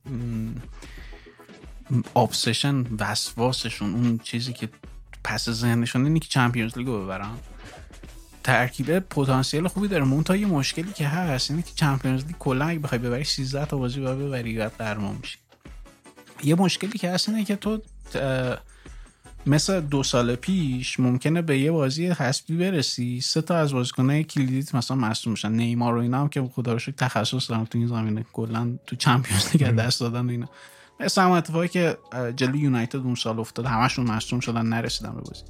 [2.15, 4.69] obsession وسواسشون اون چیزی که
[5.23, 7.31] پس ذهنشون اینه که چمپیونز لیگ رو ببرن.
[8.43, 10.03] ترکیب پتانسیل خوبی داره.
[10.03, 13.77] منتها یه مشکلی که هست اینه که چمپیونز لیگ کلا اگه بخوای ببری 13 تا
[13.77, 15.37] بازی باید ببری بعد قهرمان میشی.
[16.43, 17.81] یه مشکلی که هست اینه که تو
[18.15, 18.57] اه،
[19.45, 24.75] مثل دو سال پیش ممکنه به یه بازی حساسی برسی سه تا از بازیکنای کلیدیت
[24.75, 25.51] مثلا مصدوم میشن.
[25.51, 28.25] نیمار و اینا هم که خدا رو تخصص دارن تو این زمینه.
[28.33, 30.49] کلا تو چمپیونز لیگ دست دادن اینا.
[30.99, 31.97] مثل هم اتفاقی که
[32.35, 35.43] جلوی یونایتد اون سال افتاد همشون مصدوم شدن نرسیدن به بازی.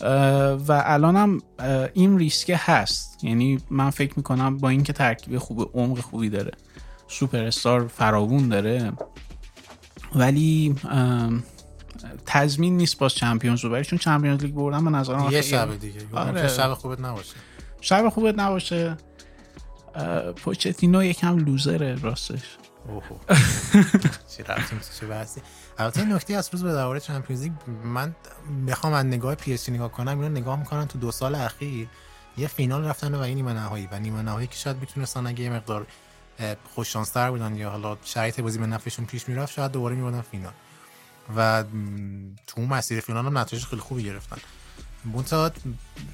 [0.00, 3.24] و الان هم اه، این ریسکه هست.
[3.24, 6.50] یعنی من فکر می‌کنم با اینکه ترکیب خوب عمق خوبی داره
[7.08, 8.92] سوپر استار فراوون داره
[10.14, 10.74] ولی
[12.26, 16.00] تضمین نیست باز چمپیونز رو چون چمپیونز لیگ بردن به نظر من یه شب دیگه.
[16.14, 16.48] آره.
[16.48, 17.34] شب خوبت نباشه.
[17.80, 18.96] شب خوبت نباشه.
[20.36, 22.56] پوچتینو یکم لوزره راستش.
[22.88, 23.16] اوهو
[24.36, 25.40] چی رفتیم چه بحثی؟
[25.78, 27.52] البته این نکته از روز به درباره چمپیونز لیگ
[27.84, 28.14] من
[28.68, 31.88] بخوام از نگاه پی اس جی نگاه کنم اینو نگاه می‌کنم تو دو سال اخیر
[32.36, 35.50] یه فینال رفتن و این نیمه نهایی و نیمه نهایی که شاید می‌تونستن اگه یه
[35.50, 35.86] مقدار
[36.74, 40.52] خوش شانستر بودن یا حالا شرایط بازی به نفعشون پیش می‌رفت شاید دوباره میبودن فینال.
[41.36, 41.64] و
[42.46, 44.36] تو مسیر فینال هم نتایج خیلی خوبی گرفتن.
[45.14, 45.50] منتها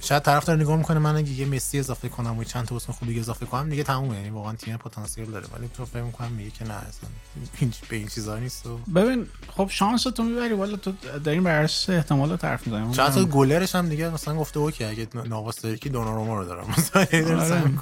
[0.01, 2.93] شاید طرف داره نگاه می‌کنه من اگه یه مسی اضافه کنم و چند تا بازیکن
[2.93, 4.16] خوب دیگه اضافه کنم دیگه تمومه.
[4.16, 5.47] یعنی واقعا تیم پتانسیل داره.
[5.57, 7.11] ولی تو فکر می‌کنم میگه که نه اصلا
[7.61, 9.26] این به این چیزا نیست و ببین
[9.57, 10.93] خب شانس تو می‌بری والا تو
[11.24, 12.93] داریم بر اساس احتمالات حرف می‌زنیم.
[12.93, 16.66] چند تا گلرش هم دیگه مثلا گفته okay اگه ناواس داری که دوناروما رو دارم.
[16.76, 17.07] مثلا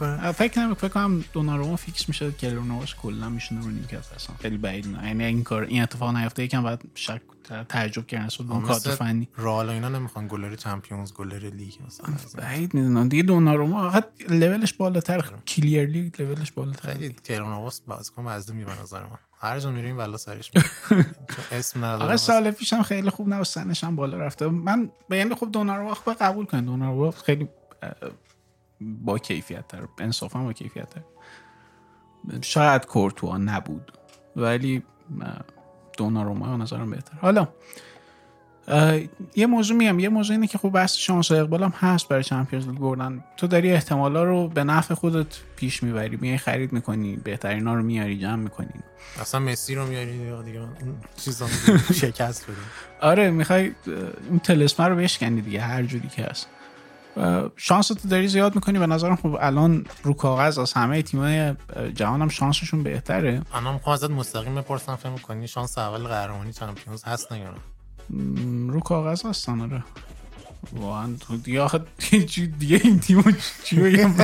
[0.01, 0.33] آره.
[0.33, 4.37] فکر نمی فکر کنم دوناروما fix میشه که ناواس کلا میشونه رو نیمکت اصلا.
[4.43, 4.89] خیلی بعید.
[4.89, 7.21] نه یعنی این کار این اتفاق نیفته یکم بعد شک
[7.69, 9.29] تعجب کردن اصلا اون کادر فنی.
[9.39, 13.09] رئال اینا نمی‌خوان گلر چمپیونز گلر لیگ مثلا بعید می‌دونم.
[13.09, 15.25] دیگه دوناروما فقط لولش بالاتر.
[15.49, 19.19] کلیرلی لولش بالاتر خیلی تهران نواس بازیکن مزدومی به نظر من.
[19.41, 20.51] هر جا میریم والا سرش
[21.53, 24.47] اسم آقا نداره سال پیشم خیلی خوب نه و سنش هم بالا رفته.
[24.47, 27.49] من یعنی خب دوناروما خب قبول کنید دوناروما خیلی
[28.81, 31.03] با کیفیت تر انصافا با کیفیت تر
[32.41, 33.93] شاید کورتوا نبود.
[34.37, 34.83] ولی
[36.01, 37.49] دوناروما به نظرم بهتر حالا
[39.37, 39.99] یه موضوع میگم.
[39.99, 43.25] یه موضوع اینه که خب بحث شانس و اقبال هم هست برای چمپیونز لیگ بردن.
[43.37, 45.27] تو داری احتمالا رو به نفع خودت
[45.57, 46.19] پیش می‌بری.
[46.21, 48.69] میای خرید می‌کنی بهترینا رو میاری جمع می‌کنی.
[49.21, 50.71] اصلا مسی رو میاری یا دیگه اون
[51.17, 51.47] چیزا
[52.03, 52.57] شکست بده
[53.01, 53.73] آره می‌خوای
[54.29, 56.49] اون تلسمه رو بشکنی دیگه هر جوری که هست.
[57.57, 61.55] شانس تو داری زیاد می‌کنی؟ به نظرم خب الان رو کاغذ از همه تیمای
[61.95, 63.43] جهان هم شانسشون بهتره.
[63.55, 67.33] انا می‌خوام ازت مستقیم بپرسم فکر می‌کنی شانس اول قهرمانی چمپیونز هست
[68.11, 69.85] م، رو کاغذ هستن آره.
[70.73, 71.17] واقعا.
[71.21, 71.81] تو دیگه آخه
[72.59, 73.23] دیگه این تیمو
[73.65, 74.15] چی بگم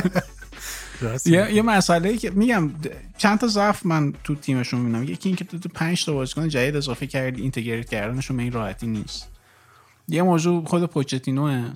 [1.27, 2.71] یه یه مسئله که میگم
[3.19, 5.05] چند تا ضعف من تو تیمشون می‌بینم.
[5.05, 9.29] یکی اینکه تو 5 تا بازیکن جدید اضافه کردی اینتگریت کردنشون به این راحتی نیست.
[10.09, 11.73] یه موضوع خود پوچتینوه.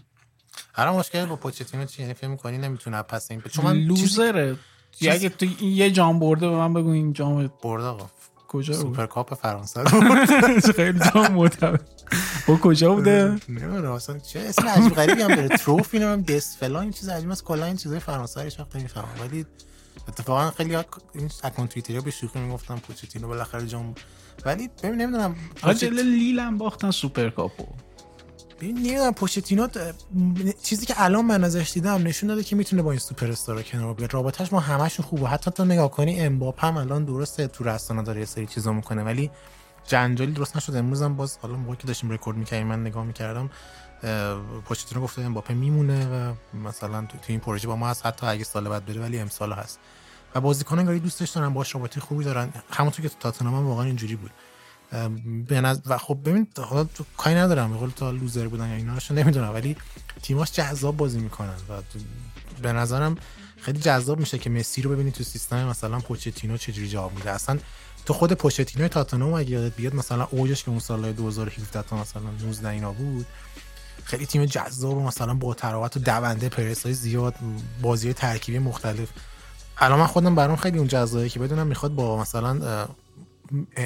[0.74, 4.56] هر مشکل با پوچتینو چی یعنی فکر می‌کنی نمی‌تونه پس این چون من لوزره
[4.92, 8.10] چیز- اگه تو یه جام برده به من بگو این جام برد آقا.
[8.48, 9.84] کجا بود؟ سوپر کاپ فرانسه.
[10.76, 11.80] خیلی جام معتبر
[12.48, 15.48] با کجا بوده؟ نمی‌دونم اصلا چه اسم عجیب غریبی هم داره.
[15.48, 17.44] trophy نمی‌دونم دست فلان این چیز عجیب است.
[17.44, 19.08] کلا این چیزای فرانسه رو هیچ وقت نمی‌فهمم.
[19.20, 19.46] ولی
[20.08, 20.76] اتفاقا خیلی
[21.14, 23.94] این account توییتری به شوخی می‌گفتن پوچتینو بالاخره جام
[24.44, 25.34] ولی ببین نمی‌دونم.
[25.62, 27.64] آقا جلو لیل هم باختن سوپر کاپو
[28.60, 32.82] ببین نمی‌دونم پوچتینو اه، م- چیزی که الان من ازش دیدم نشون داده که می‌تونه
[32.82, 35.28] با این سوپر استارا کنار بیاد رابطش ما همشون خوبه.
[35.28, 39.02] حتی تو نگاه کنی امباپه هم الان درسته تو رسانه داره یه سری چیزا می‌کنه
[39.02, 39.30] ولی
[39.86, 43.50] جنجالی درست نشد امروز هم باز حالا موقعی که داشتیم رکورد می‌کردیم من نگاه می‌کردم
[44.64, 46.34] پوچتینو گفته امباپه میمونه و
[46.66, 48.06] مثلا تو, تو این پروژه با ما هست.
[48.06, 49.78] حتی اگه سال بعد بره ولی امسال هست.
[50.34, 52.52] و بازیکنان انگاری دوستش دارن باش رابطه خوبی دارن.
[52.70, 54.30] همونطور که تو تاتنهام واقعا اینجوری بود.
[55.48, 58.74] به نظر و خب ببین حالا تو کاری ندارم به قول تا لوزر بودن یا
[58.74, 59.76] اینا رو نمی‌دونم ولی
[60.22, 61.82] تیماش جذاب بازی می‌کنن و
[62.62, 63.16] به نظرم
[63.56, 67.30] خیلی جذاب میشه که مسی رو ببینی تو سیستم مثلا پوچتینو چجوری جواب میده.
[67.30, 67.58] اصلا
[68.06, 72.22] تو خود پوچتینو تاتنهام اگه یادت بیاد مثلا اوجش که اون سالهای 2017 تا مثلا
[72.42, 73.26] 19 اینا بود
[74.04, 77.34] خیلی تیم جذاب و مثلا با تراوت و دونده پرس های زیاد
[77.82, 79.08] بازی ترکیبی مختلف.
[79.78, 82.86] الان من خودم برام خیلی اون جذابه که بدونم می‌خواد با مثلا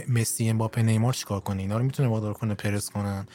[0.09, 3.27] مسی امباپه نیمار چیکار کنه؟ اینا رو می‌تونه وادار کنه پرس کنن.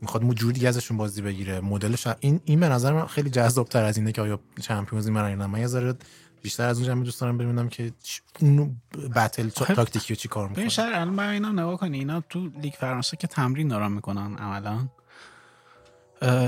[0.00, 1.60] می‌خواد مو جوری دیگه ازشون بازی بگیره.
[1.60, 5.16] مدلش این این به نظر من خیلی جذاب تر از اینه که آیا چمپیونز لیگ
[5.16, 5.46] من.
[5.46, 5.94] من یه ذره
[6.42, 7.92] بیشتر از اون جمع دوست دارم ببینم که
[8.40, 8.76] اون
[9.16, 10.68] بتل آخه تاکتیکی چی کار می‌کنه.
[10.68, 11.98] شهر الان برای اینا نگاه کنی.
[11.98, 14.88] اینا تو لیگ فرانسه که تمرین دارن می‌کنن عملا.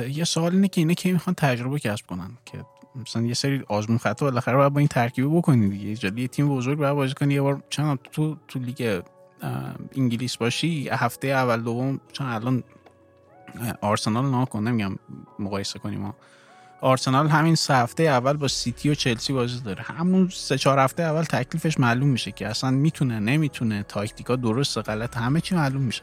[0.08, 2.64] یه سوال اینه که اینا کی می‌خوان تجربه کسب کنن که
[2.94, 5.96] مثلا یه سری آزمون خطا بالاخره باید با این ترکیب بکنی دیگه.
[5.96, 7.34] جدی تیم بزرگ باید بازی کنی.
[7.34, 9.02] یه بار چند تو تو لیگ
[9.96, 12.62] انگلیس باشی هفته اول دوم چون الان
[13.80, 14.96] آرسنال نه کن نمیگم
[15.38, 16.14] مقایسه کنیم.
[16.80, 19.82] آرسنال همین سه هفته اول با سیتی و چلسی بازی داره.
[19.82, 23.82] همون سه چهار هفته اول تکلیفش معلوم میشه که اصلا می‌تونه نمی‌تونه.
[23.82, 26.02] تاکتیکا درست غلط همه چی معلوم میشه.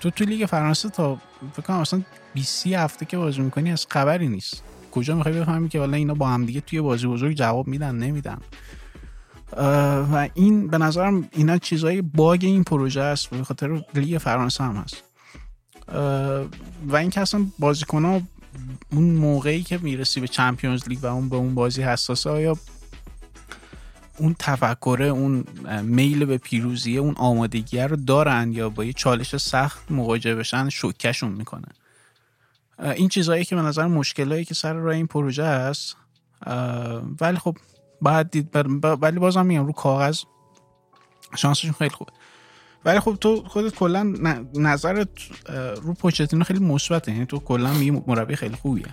[0.00, 1.18] تو تو لیگ فرانسه تا
[1.52, 2.02] فکر کنم اصلا
[2.34, 4.62] 20 هفته که بازی می‌کنی از خبری نیست.
[4.90, 8.38] کجا می‌خوای بفهمی که والا اینا با هم دیگه توی بازی بزرگ جواب میدن نمیدن.
[9.52, 14.76] و این به نظرم اینا چیزای bug این پروژه است به خاطر لیگ فرانسه هم
[14.76, 15.02] هست.
[16.86, 18.20] و این که اصلا بازیکن ها
[18.92, 22.56] اون موقعی که می‌رسی به چمپیونز لیگ و اون به اون بازی حساسه آیا
[24.18, 25.44] اون تفکره اون
[25.82, 31.32] میل به پیروزی اون آمادگی رو دارن یا با یه چالش سخت مواجه بشن شوکشون
[31.32, 31.68] می‌کنه؟
[32.78, 35.96] این چیزهایی که به نظر مشکلایی که سر راه این پروژه است
[37.20, 37.56] ولی خب
[38.00, 40.22] باید دید بر- ولی بازم میگم رو کاغذ
[41.36, 42.12] شانسشون خیلی خوبه.
[42.84, 44.02] ولی خب تو خودت کلا
[44.54, 45.08] نظرت
[45.82, 47.12] رو پوچتینو خیلی مثبته.
[47.12, 48.86] یعنی تو کلا میگی مربی خیلی خوبیه.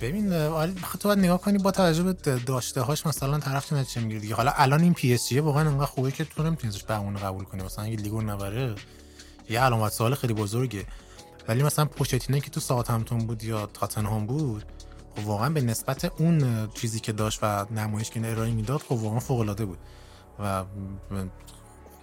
[0.00, 2.12] ببین آره تو باید نگاه کنی با توجه به
[2.46, 4.34] داشته هاش مثلا طرف چه نتیجه می‌گیره دیگه.
[4.34, 7.44] حالا الان این پی اس جی واقعا انقدر خوبه که تو نمی‌تونی ازش بهونه قبول
[7.44, 7.62] کنی.
[7.62, 8.74] مثلا اگه لیگو نبره
[9.50, 10.84] یه علامت سوال خیلی بزرگه.
[11.48, 14.64] ولی مثلا پوچتینو که تو ساوثهمپتون بود یا تاتنهام بود
[15.16, 19.20] خب واقعا به نسبت اون چیزی که داشت و نمایش که ارائه می‌داد خب واقعا
[19.20, 19.78] فوق العاده بود.
[20.38, 20.64] و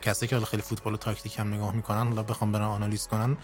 [0.02, 3.38] کسی که حالا خیلی فوتبال و تاکتیک هم نگاه می‌کنن حالا بخوام برن آنالیز کنن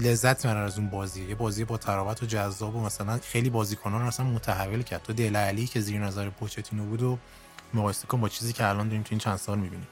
[0.00, 1.24] لذت می‌برن از اون بازی.
[1.28, 5.02] یه بازی با طراوت و جذاب و مثلا خیلی بازیکنان رو اصلا متحول کرد.
[5.02, 7.18] تو دله علی که زیر نظر پوچتینو بود و
[7.74, 9.88] مقایسه کن با چیزی که الان داریم تو این چند سال می‌بینیم.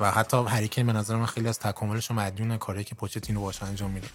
[0.00, 3.40] و حتی هری کین به نظر من خیلی از تکاملش رو مدیون کاری که پوچتینو
[3.40, 4.08] باشه انجام میده.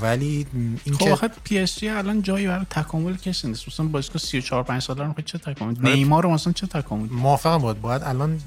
[0.00, 0.46] ولی
[0.84, 3.68] این خب که پی اس جی الان جایی برای تکامل کسی نیست.
[3.68, 5.74] مثلا بازیکن 34 5 ساله رو چه تکامل.
[5.82, 8.40] نیمار رو مثلا چه تکامل موافقم بود باید الان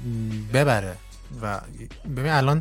[0.52, 0.96] ببره.
[1.42, 1.60] و
[2.16, 2.60] ببین الان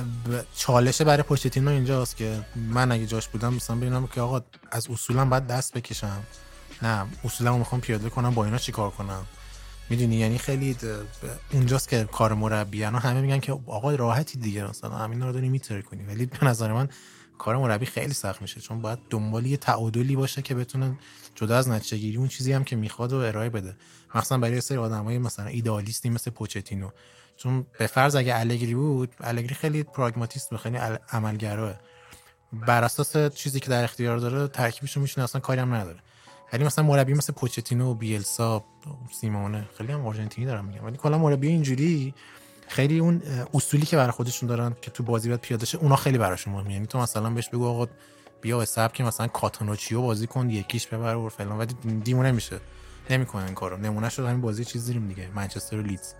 [0.00, 4.90] ب- چالشه برای پوچتینو اینجاست که من اگه جاش بودم مثلا ببینم که آقا از
[4.90, 6.22] اصولم باید دست بکشم.
[6.82, 9.26] نه اصولمو می‌خوام پیاده کنم با اینا چیکار کنم؟
[9.90, 10.76] می‌دونی؟ یعنی خیلی
[11.52, 15.82] اونجاست که کار مربیان همه میگن که آقا راحتی دیگه مثلا همین رو داری میتره
[15.82, 16.88] کنی ولی به نظر من
[17.38, 20.98] کار مربی خیلی سخت میشه چون باید دنبال یه تعادلی باشه که بتونه
[21.34, 23.76] جدا از نتیجه گیری اون چیزی هم که می‌خواد و ارائه بده.
[24.14, 26.90] مثلا برای سری آدمای مثلا ایدئالیستی مثل پوچتینو.
[27.36, 30.76] چون به فرض اگه الگری بود الگری خیلی پراگماتیست و خیلی
[31.12, 31.74] عملگراه.
[32.52, 35.98] بر اساس چیزی که در اختیار داره ترکیبش رو میشونه اصلا کاری هم نداره.
[36.52, 38.64] ولی مثلا مربی مثل پوچتینو بیلسا
[39.20, 40.84] سیمونه خیلی هم آرژانتینی دارم میگم.
[40.84, 42.14] ولی کلا مربی اینجوری
[42.68, 43.22] خیلی اون
[43.54, 46.72] اصولی که برای خودشون دارن که تو بازی باید پیاده شه اونا خیلی براشون مهمه.
[46.72, 47.86] یعنی تو مثلا بهش بگو آقا
[48.40, 51.58] بیا به سبک مثلا کاتانوچیو بازی کن یکیش ببر و فلان.
[51.58, 52.60] ولی دیمونه میشه
[53.10, 53.76] نمی‌کنه این کارو.
[53.76, 55.28] نمونه شد همین بازی چیز دیریم دیگه.
[55.34, 56.12] منچستر و لیدز.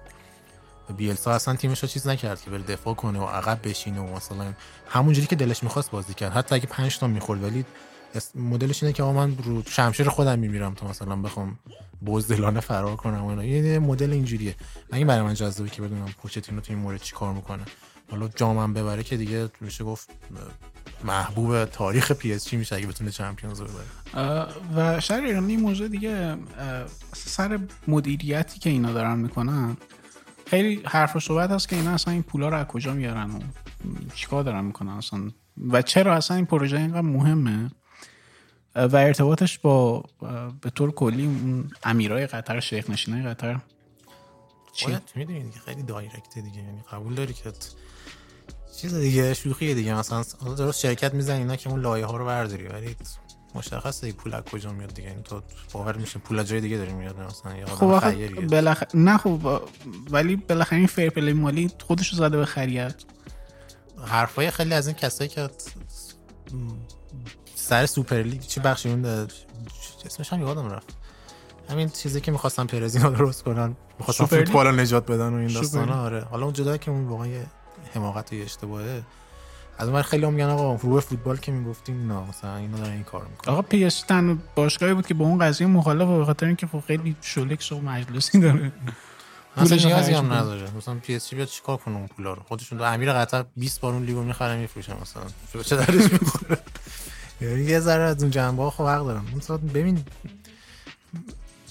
[0.97, 4.53] بیلسا اصلا تیمش رو چیز نکرد که بره دفاع کنه و عقب بشینه و مثلا
[4.89, 6.33] همونجوری که دلش می‌خواست بازی کرد.
[6.33, 7.65] حتی اگه 5 تا می‌خورد ولی
[8.35, 11.59] مدلش اینه که من رو شمشیر خودم میمیرم تا مثلا بخوام
[12.07, 13.45] بزدلانه فرار کنم و اینا.
[13.45, 14.55] یه مدل اینجوریه.
[14.93, 17.63] من برای من جذابه که بدونم پوچتینو تو این مورد چی کار می‌کنه.
[18.11, 20.11] حالا جامم ببره که دیگه میشه گفت
[21.05, 24.47] محبوب تاریخ پی اس میشه اگه بتونه چمپیونز رو ببره.
[24.77, 26.37] و شهر ایران یه موضوع دیگه
[27.13, 27.59] سر
[27.89, 29.77] مدیریتی که اینا دارن می‌کنن
[30.47, 33.39] خیلی حرف و صحبت هست که اینا اصلا این پولا رو از کجا میارن و
[34.15, 35.31] چیکار دارن می‌کنن اصلا؟
[35.69, 37.71] و چرا اصلا این پروژه اینقدر مهمه؟
[38.77, 40.05] و ارتباطش با
[40.61, 43.61] به طور کلی اون امیرای قطر شیخ نشینای قطر.
[44.73, 46.59] چی؟ می‌دونی دیگه خیلی direct ه دیگه.
[46.59, 47.53] یعنی قبول داری که
[48.81, 49.95] چیز دیگه شوخیه دیگه.
[49.95, 50.25] مثلا
[50.55, 52.97] درست شرکت میزن اینا که اون لایه ها رو برداری ولی
[53.55, 55.09] مشخصه پول از کجا میاد دیگه.
[55.09, 58.83] یعنی تو باور میشه پول از جای دیگه داری میاد مثلا یه خب بلخ...
[58.95, 59.63] نه خب
[60.11, 62.95] ولی بالاخره این fair play مالی خودش رو زده به خریت.
[64.07, 65.49] حرفای خیلی از این کسایی که
[67.69, 69.05] سر سوپر لیگ چی بخشی اون
[70.07, 70.97] اسمش هم یادم رفت.
[71.71, 73.77] همین چیزی که می‌خواستن پرز اینا درست کنن.
[74.01, 76.03] لیگ؟ فوتبال رو نجات بدن و این داستانا.
[76.03, 76.21] آره.
[76.21, 77.47] حالا اون جدا که اون واقعا یه
[77.95, 79.03] حماقت و یه اشتباهه.
[79.79, 83.03] از اون خیلی هم میگن آقا روی فوتبال که می‌گفتیم نه مثلا اینا دارن این
[83.05, 83.53] کار می‌کنن.
[83.53, 86.81] آقا پی اس تن باشگاهی بود که با اون قضیه مخالف به خاطر اینکه خب
[86.87, 88.73] خیلی شیک و مجلسی داره.
[89.57, 90.33] مثلا پولش رو نیازی هم.
[90.33, 90.71] نداره.
[90.77, 93.81] مثلا پی اس جی بیاد چیکار کنه اون پولا رو؟ خودشون دو امیر قطر 20
[93.81, 95.23] بار اون لیگو می‌خره میفروشه مثلا.
[95.53, 96.59] چه- چه درش می‌خوره؟
[97.41, 99.25] یه ذره از اون جنبه ها خب حق دارن.
[99.75, 100.05] ببین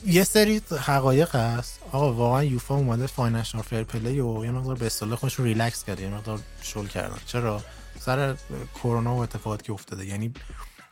[0.05, 1.79] یه سری حقایق هست.
[1.91, 5.83] آقا واقعا یوفا اومده financial fair play و یه مقدار به اصطلاح خودش رو ریلکس
[5.83, 7.17] کرده یه مقدار شل کردن.
[7.25, 7.61] چرا؟
[7.99, 8.35] سر
[8.75, 10.05] کرونا و اتفاقاتی که افتاده.
[10.05, 10.33] یعنی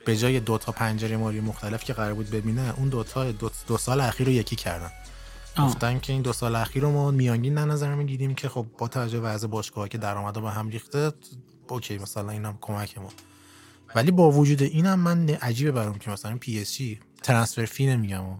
[0.05, 3.49] به جای دو تا پنجره مالی مختلف که قرار بود ببینه اون دو تا دو,
[3.67, 4.91] دو سال اخیر رو یکی کردن.
[5.57, 8.87] گفتن که این دو سال اخیر رو ما میانگین در نظر می‌گیریم که خب با
[8.87, 11.11] توجه به وضع باشگاه که درآمدا به هم ریخته
[11.67, 13.09] okay مثلا اینم کمک ما.
[13.95, 18.25] ولی با وجود اینم من عجیبه برام که مثلا پی اس جی transfer fee نمیگم
[18.25, 18.37] و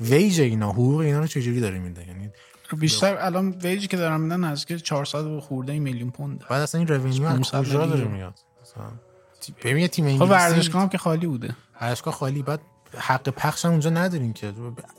[0.00, 2.30] ویج اینا حقوق اینا رو چجوری داره میده؟ یعنی
[2.78, 6.44] بیشتر الان ویجی که دارن میدن نزدیک 400 و خورده میلیون پوند.
[6.50, 8.04] بعد اصلا این revenue از 500 کجا داره.
[8.04, 8.38] میاد؟
[9.64, 11.56] ببین تیم خب انگلیسی ورزشگاه هم که خالی بوده.
[11.80, 12.60] ورزشگاه خالی بعد
[12.98, 14.52] حق پخش هم اونجا ندارین که.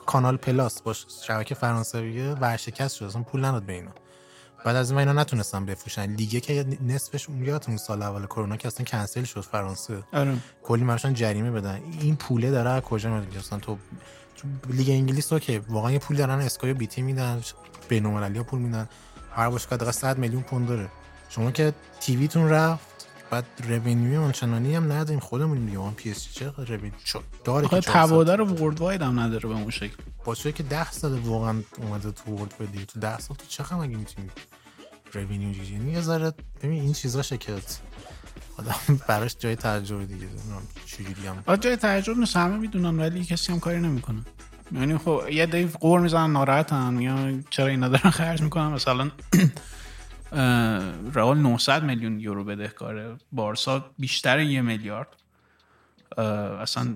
[0.06, 3.92] کانال پلاس باش شبکه فرانسویه ورشکست شد اصلا پول نداد به اینا.
[4.64, 6.06] بعد از این اینا نتونستن بفروشن.
[6.06, 10.04] لیگه که نصفش اون یادتون سال اول کرونا که اصلا کنسل شد فرانسه.
[10.14, 10.38] آره.
[10.64, 11.80] کلی مرشان جریمه بدن.
[12.00, 13.78] این پوله داره از کجا میاد؟ مثلا تو
[14.70, 17.42] لیگ انگلیس اوکی واقعا یه پول دارن اسکای و بیتی میدن
[17.90, 18.90] بین المللی پول میدن.
[19.32, 20.90] هر باشگاه دقیقا 100 میلیون پوند داره.
[21.30, 22.93] شما که تیویتون رفت
[23.34, 26.92] بعد رونیو آنچنانی هم نداریم خودمون دیگه اون پی اس چه رونیو
[27.44, 29.96] داره که 400 تبادر ورد واید هم نداره به اون شکل.
[30.26, 33.98] باشه که 10 سال واقعا اومده تو ورد بدی تو 10 سال تو چقدر مگه
[33.98, 34.30] می‌تونی
[35.14, 37.80] رونیو یعنی یه ذره ببین این چیزا شکلت.
[38.58, 38.76] آدم
[39.08, 40.26] براش جای تعجب دیگه.
[40.26, 41.56] نمی‌دونم چجوری هم.
[41.56, 42.38] جای تعجب نیست.
[42.38, 44.22] همه می‌دونن ولی کسی هم کاری نمی‌کنه.
[44.72, 47.02] یعنی خب یه دی قور می‌زنن ناراحتن.
[47.02, 49.12] یا چرا اینا دارن خرج می‌کنن؟ مثلا
[51.14, 55.08] رئال 900 میلیون یورو بدهکاره بارسا بیشتر یه میلیارد.
[56.62, 56.96] اصلا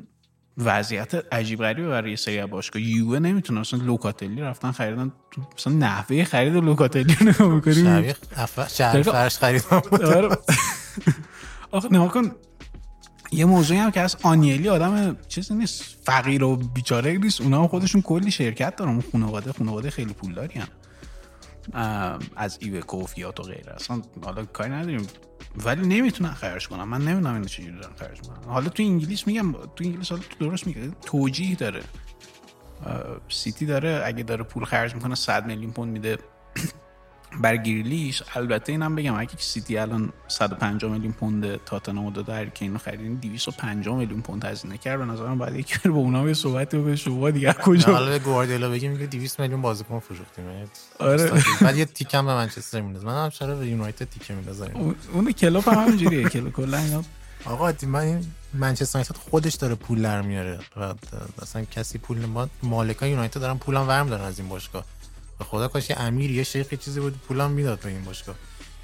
[0.58, 2.82] وضعیت عجیب غریبه برای یه سری باشگاه.
[2.82, 5.12] یووه نمی‌تونه مثلا لوکاتلی رفتن خریدن
[5.58, 8.14] مثلا نحوه خرید لوکاتلی رو نگاه می‌کنی
[8.70, 9.02] شهر.
[9.02, 10.38] فرش خریدم آره.
[11.72, 12.32] آخه نگاه کن
[13.32, 17.42] یه موضوعی هم که از آنیلی آدم چیزی نیست فقیر و بیچاره نیست.
[17.42, 20.68] اونا هم خودشون کلی شرکت دارن خانواده خانواده خیلی پولداری هم
[22.36, 25.08] از ایوکو و فیات و غیره اصلا حالا کاری نداریم.
[25.56, 26.84] ولی نمی‌تونن خرج کنن.
[26.84, 28.44] من نمی‌دونم اینو چجوری دارن خرج می‌کنن.
[28.44, 30.92] حالا تو انگلیس میگم تو انگلیس حالا تو درست میگه.
[31.06, 31.84] توجیه داره.
[33.30, 34.02] سیتی داره.
[34.06, 36.18] اگه داره پول خرج می‌کنه 100 میلیون پوند میده.
[37.42, 42.66] بر گریلیش البته اینم بگم اگه سیتی الان 150 میلیون پوند تاتنهام داده هر که
[42.66, 45.00] اینو خریدین 250 میلیون پوند هزینه کرد.
[45.00, 48.20] به نظرم بعد یکی بره با اونا یه صحبتی به شما دیگه کجا؟ حالا به
[48.20, 50.50] گواردیولا بگیم میگه 200 میلیون بازیکن فروختیم.
[50.50, 50.68] یعنی
[51.00, 51.32] آره.
[51.62, 54.72] بعد یه تیکم به منچستر میندازه من هم چرا به یونایتد تیکه میندازم؟
[55.14, 56.30] اون- کلوپ هم همینجوریه.
[56.30, 57.04] کلوپ کلا اینا
[57.46, 60.60] آقا من این منچستر یونایتد خودش داره پول در میاره.
[60.78, 60.94] و
[61.42, 64.86] اصلا کسی پول ما مالکان یونایتد دارن پولم ورم دارن از این باشگاه.
[65.40, 68.36] به خدا کاش یه امیر یه شیخ چیزی بود پولم می‌داد به این باشگاه.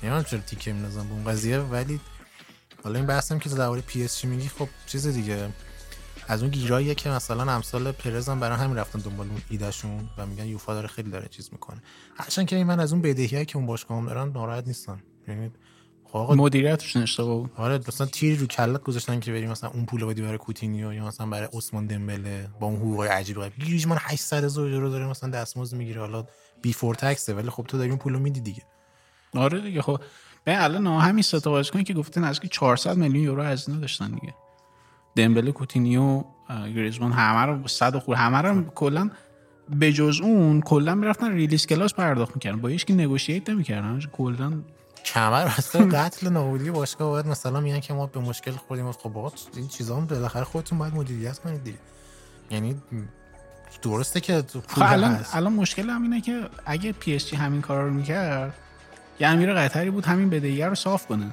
[0.03, 1.99] نمی‌دونم چرا تیکه میندازم به اون قضیه ولی
[2.83, 5.49] حالا این بحثم که درباره پی اس میگی خب چیز دیگه.
[6.27, 10.25] از اون گیراییه که مثلا امسال پرز هم برای همین رفتن دنبال اون ایدهشون و
[10.25, 11.81] میگن یوفا داره خیلی داره چیز می‌کنه.
[12.17, 15.51] هرچند که من از اون بدهیایی که اون باشگاه هم دارن ناراحت نیستم یعنی
[16.03, 17.51] خب آقا مدیریتشون اشتباه بود.
[17.55, 21.05] آره مثلا تیری رو کلت گذاشتن که بریم مثلا اون پول بدی برای کوتینیو یا
[21.05, 23.57] مثلا برای عثمان دمبله با اون حقوق عجیب غریب.
[23.57, 26.01] گریزمان 800 هزار یورو داره مثلا دستمزد می‌گیره.
[26.01, 26.25] حالا
[26.63, 28.61] before tax ه ولی خب تو داری اون پولو میدی دیگه.
[29.35, 29.99] آره دیگه خب.
[30.43, 33.79] به الان نه همین سه تا بازیکن که گفتن از که 400 میلیون یورو هزینه
[33.79, 34.33] داشتن دیگه.
[35.15, 39.09] دمبله کوتینیو گریزمان همه رو 100 خور همه رو کلا
[39.69, 42.61] به جز اون کلا می‌رفتن release clause پرداخت می‌کردن.
[42.61, 43.99] با هیچ کی negotiate نمی‌کردن.
[44.11, 44.61] کلا
[45.05, 48.91] کمر بسته قتل نابودی باشگاه باید مثلا میگن که ما به مشکل خوردیم.
[48.91, 51.77] خب این چیزا هم بالاخره خودتون باید مدیریت کنید دیگه.
[52.51, 52.81] یعنی
[53.81, 55.35] درسته که خب الان هست.
[55.35, 58.53] الان مشکل هم اینه که اگه پی اس جی همین کارا رو می‌کرد
[59.19, 61.31] یه امیر قطری بود همین بدهی رو صاف کنه.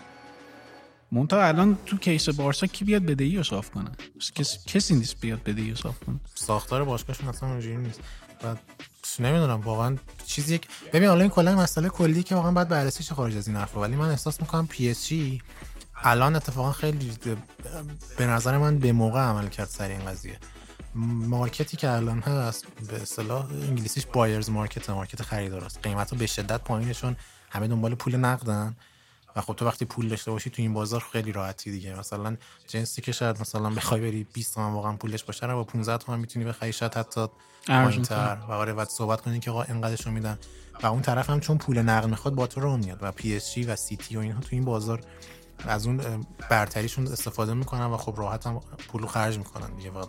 [1.12, 3.91] منتها الان تو case بارسا کی بیاد بدهی رو صاف کنه؟
[4.34, 6.20] کسی, کسی نیست بیاد بدهی رو صاف کنه.
[6.34, 8.01] ساختار باشگاهشون اصلا اونجوری نیست.
[8.45, 8.57] و
[9.18, 13.14] نمی‌دونم واقعا چیزی یک ببین حالا این کلا مسئله کلی که واقعا باید بررسی شه
[13.14, 13.80] خارج از این حرفا.
[13.80, 15.43] ولی من احساس می‌کنم پی اس جی
[16.03, 17.12] الان اتفاقا خیلی
[18.18, 20.38] به نظر من به موقع عمل کرد سر این قضیه.
[20.95, 25.78] market ی که الان هست به اصطلاح انگلیسیش buyer's market market خریدار است.
[25.82, 27.16] قیمت به شدت پایینشون
[27.51, 28.76] همه دنبال پول نقدن.
[29.36, 31.99] و خب تو وقتی پول داشته باشی تو این بازار خیلی راحتی دیگه.
[31.99, 32.36] مثلا
[32.68, 36.18] جنسی که شاید مثلا بخوای بری 20 تومن واقعا پولش باشه رو با 15 تومن
[36.18, 37.26] می‌تونی بخری شاید حتی
[37.66, 38.38] پایینتر.
[38.49, 40.38] و آره بعد صحبت کنی که آقا اینقدرش رو میدن.
[40.82, 42.99] و اون طرف هم چون پول نقد می‌خواد با تو راه میاد.
[43.01, 45.01] و پی اس جی و سیتی و اینها تو این بازار
[45.66, 49.91] از اون برتریشون استفاده می‌کنن و خب راحت هم پولو خرج می‌کنن دیگه.
[49.91, 50.07] و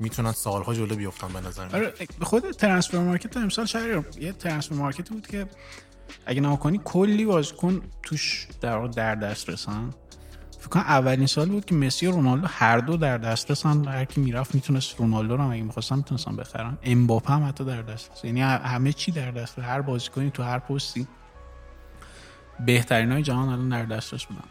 [0.00, 1.74] می‌تونن سالها جلو بیفتن به نظر من.
[1.74, 5.46] آره خود transfer market امسال شهر یه transfer market ی بود که
[6.26, 9.90] اگه نگاه کنی کلی بازیکن توش در در دست رسن.
[10.58, 13.84] فکر کنم اولین سال بود که مسی و رونالدو هر دو در دست رسن.
[13.84, 16.78] هر کی می‌رفت می‌تونست رونالدو رو هم اگه می‌خواستن می‌تونستن بخرن.
[16.82, 18.26] امباپه هم حتی در دست رسن.
[18.26, 19.58] یعنی همه چی در دست.
[19.58, 21.06] هر بازیکنی تو هر پستی.
[22.66, 24.44] بهترین های جهان الان در دسترس بودن.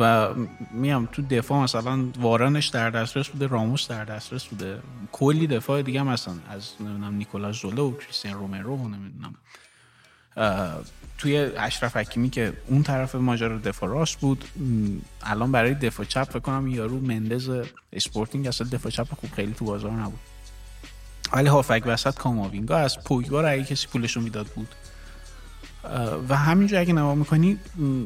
[0.00, 0.34] و
[0.70, 4.78] میام تو دفاع مثلا وارنش در دسترس بوده راموس در دسترس بوده.
[5.12, 9.34] کلی دفاع دیگه هم مثلا از نمی‌دونم نیکولاس زوله و کریستیان رومرو و نمی‌دونم
[11.18, 14.44] توی اشرف حکیمی که اون طرف ماجرا دفاع راست بود
[15.22, 17.50] الان برای دفاع چپ فکر کنم یارو مندز
[17.92, 20.20] اسپورتینگ اصلا دفاع چپ خوب خیلی تو بازار نبود.
[21.32, 24.68] ولی هافبک وسط کاماوینگا از پوگبا اگه کسی پولشو می‌داد بود.
[26.28, 27.58] و همینجا اگه نگاه می‌کنی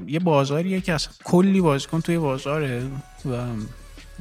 [0.07, 2.91] یه بازاریه که از کلی بازیکن توی بازاره
[3.31, 3.47] و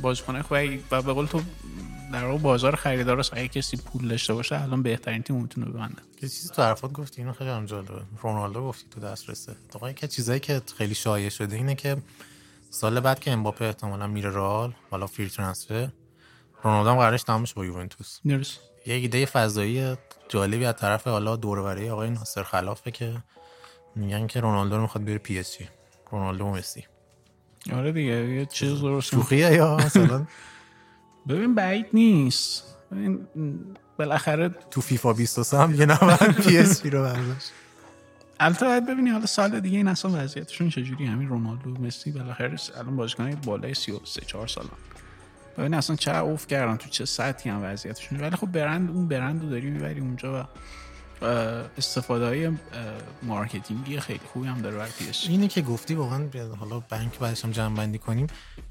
[0.01, 0.83] بازیکن خوبی.
[0.91, 1.41] و به قول تو
[2.13, 3.33] در واقع بازار خریدار است.
[3.33, 6.01] اگه کسی پول داشته باشه الان بهترین تیم می‌تونه ببنده.
[6.21, 8.01] یه چیزی تو حرفات گفتی اینو خیلی هم جالبه.
[8.21, 9.55] رونالدو گفتی تو دسترسه.
[9.73, 11.97] واقعا که چیزایی که خیلی شایع شده اینه که
[12.69, 15.89] سال بعد که امباپه احتمالاً میره رئال حالا free transfer
[16.63, 18.19] رونالدو هم قرارش تمامش با یوونتوس.
[18.27, 18.59] درست.
[18.85, 19.95] یه ایده فضایی
[20.29, 23.23] جالبی از طرف حالا دور و بر آقای ناصر خلیفه که
[23.97, 25.69] میگن که رونالدو رو می‌خواد بره پی اس جی.
[26.11, 26.85] رونالدو و مسی.
[27.73, 30.27] آره دیگه یه چیز درست شوخیه یا مثلا؟
[31.29, 32.63] ببین بعید نیست.
[32.91, 33.27] ببین
[33.99, 36.17] بالاخره تو فیفا 23 هم یه نمر
[36.47, 37.51] پی اس جی رو برداشت.
[38.39, 42.95] البته باید ببینی حالا سال دیگه این اصلا وضعیتشون چجوری؟ همین رونالدو مسی بالاخره الان
[42.95, 44.69] بازیکنای بالای 33 4 سالن.
[45.57, 48.19] ببین اصلا چه افت کردن تو چه سطحی هم وضعیتشون.
[48.19, 50.45] ولی خب برند اون برند رو داری می‌بری اونجا و
[51.77, 52.51] استفاده های
[53.23, 54.91] marketing ی خیلی خوبی هم داره برای
[55.27, 56.29] اینه که گفتی واقعا
[56.59, 58.27] حالا بنک بعدش هم جمع بندی کنیم.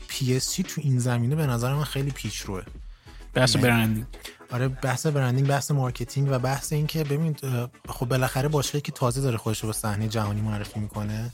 [0.09, 2.63] پی اس تو این زمینه به نظر من خیلی پیش روه.
[3.35, 4.07] بحث branding.
[4.51, 7.37] آره بحث برندینگ بحث marketing و بحث این که ببین
[7.89, 11.31] خب بالاخره باشگاهی که تازه داره خودش رو به صحنه جهانی معرفی می‌کنه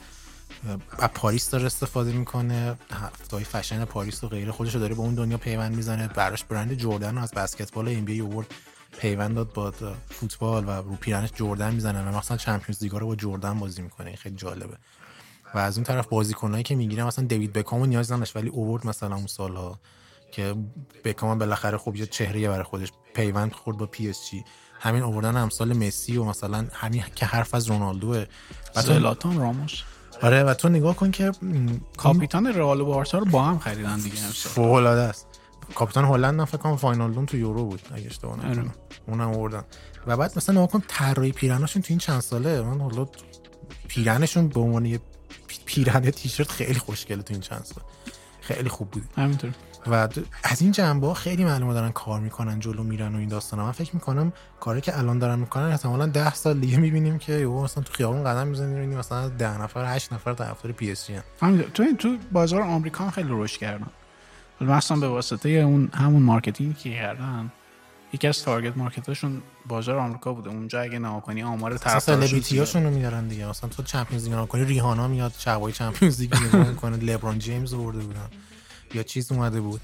[0.98, 5.14] از پاریس داره استفاده می‌کنه هفته‌های فشن پاریس و غیره خودش رو داره به اون
[5.14, 6.09] دنیا پیوند می‌زنه.
[6.09, 8.47] براش برند جردن از بسکتبال ان بی ای آورد
[8.98, 9.73] پیوند داد با
[10.10, 13.82] فوتبال و رو پیرنش جردن می‌زنن و مثلا Champions League ا رو با جردن بازی
[13.82, 14.16] می‌کنه.
[14.16, 14.77] خیلی جالبه.
[15.55, 19.16] و از اون طرف بازیکنایی که می‌گیره مثلا دیوید بکامو نیاز نداشت ولی اوورد مثلا
[19.16, 19.78] اون سالها
[20.32, 20.55] که
[21.05, 24.44] بکام بالاخره خب یه چهره برای خودش پیوند خورد با پی اس جی.
[24.81, 28.24] همین اووردن امسال مسی و مثلا همین که حرف از رونالدو.
[28.74, 29.82] زلاتان راموس.
[30.23, 31.32] آره و تو نگاه کن که
[31.97, 35.31] کاپیتان رئال و بارسا رو با هم خریدن دیگه فوق العاده است.
[35.74, 38.74] کاپیتان هلند هم فکر کنم واینالدوم تو یورو بود اگه اشتباه نکنم.
[39.09, 39.65] اونم آوردن.
[40.07, 43.07] و بعد مثلا نگاه کن طراحی پیرناشون تو این چند ساله من حالا
[43.89, 45.01] پیرنشون به عنوان یه
[45.66, 47.85] پیرن تیشرت خیلی خوشگله تو این چند سال.
[48.40, 49.05] خیلی خوب بود.
[49.16, 49.51] همینطور.
[49.86, 50.09] و
[50.44, 53.73] از این جنبه ها خیلی معلومه دارن کار می‌کنن جلو میرن و این داستان من
[53.73, 57.82] فکر می‌کنم کاری که الان دارن می‌کنن احتمالا ده سال دیگه می‌بینیم که یهو مثلا
[57.82, 61.20] تو خیابون قدم می‌زنیم می‌بینیم مثلا ده نفر هشت نفر طرفدار پی اس جی
[61.74, 63.86] تو تو بازار آمریکا خیلی رشد کردن.
[64.70, 67.52] مثلا به واسطه اون همون marketing که کردن.
[68.12, 70.51] یکی از target market اشون بازار آمریکا بوده.
[70.51, 73.47] اونجا اگه نگاه کنی آمار طرفدارشون رو میارن دیگه.
[73.47, 78.28] مثلا تو Champions League کنی ریهانا میاد شبای Champions League می‌کنه لبرون جیمز برده بودن.
[78.94, 79.80] یا چیز اومده بود.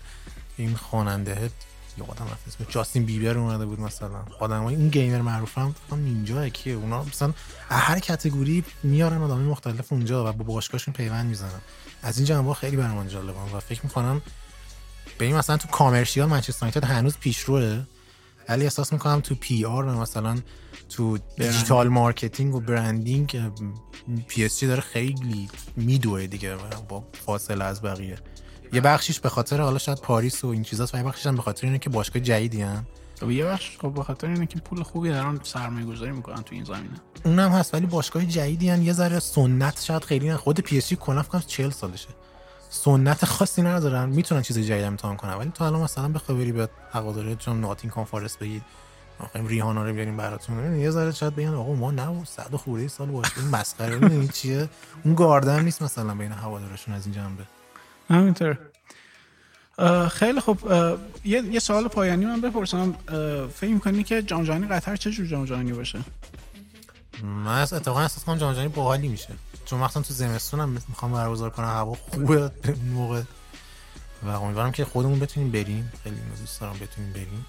[0.57, 1.51] این خواننده
[1.99, 4.23] یادم رفت اسم جاستین بیبر اومده بود مثلا.
[4.41, 7.33] آدمای این gamer معروف هم نینجا کیه اونا مثلا
[7.71, 11.61] هر category میارن آدمای مختلف اونجا و با باشگاهشون پیوند می‌زنن.
[12.03, 14.23] از این جنبه خیلی برام جالبه و فکر می‌کنم
[15.19, 17.83] به این مثلا تو commercial منچستر یونایتد هنوز پیشروه
[18.49, 20.37] ولی احساس می‌کنم تو PR و مثلا
[20.89, 23.53] تو digital marketing و branding
[24.29, 26.57] PSG داره خیلی میدوه دیگه
[26.89, 28.19] با فاصله از بقیه.
[28.73, 31.43] یه بخشیش به خاطر حالا شاید پاریس و این چیزاست و یه بخشیش هم به
[31.43, 32.87] خاطر اینه که باشگاه جدیدی هم
[33.21, 36.55] خب یه بخش خب به خاطر اینه که پول خوبی دارن سرمایه گذاری می‌کنن تو
[36.55, 37.01] این زمینه.
[37.25, 40.37] اونم هست ولی باشگاه جدیدی هم یه ذره سنت شاید خیلی نه.
[40.37, 42.09] خود PSG کلا فکر کنم 40 سالشه.
[42.71, 44.09] سنت خاصی ندارن.
[44.09, 45.35] می‌تونن چیز جدید امتحان کنن.
[45.35, 48.63] ولی تو الان مثلا بخوای بری به هواداره چون ناتینگهام فارست بگید
[49.21, 50.77] آخه ریحانا رو بیاریم براتون.
[50.77, 53.39] یه ذره شاید بگن آقا ما نه صد خورده سال باشه.
[53.39, 54.69] این مسخره این چیه؟
[55.05, 57.45] اون گاردن نیست مثلا بین هوادارشون از این جنبه.
[58.11, 58.59] همینطور.
[60.09, 60.41] خیلی
[60.71, 62.95] اه، یه, یه سوال پایانی من بپرسم.
[63.55, 65.99] فکر می‌کنی که جام جهانی قطر چه جور جام جهانی باشه؟
[67.23, 69.35] من از اتفاقا احساس کنم جام جهانی باحالی میشه.
[69.65, 72.53] چون مثلا تو زمستون هم می‌خوام برگزار کنم هوا خوبه
[72.93, 73.23] موقع.
[74.23, 75.93] و امیدوارم که خودمون بتونیم بریم.
[76.05, 77.47] خیلی دوست دارم بتونیم بریم.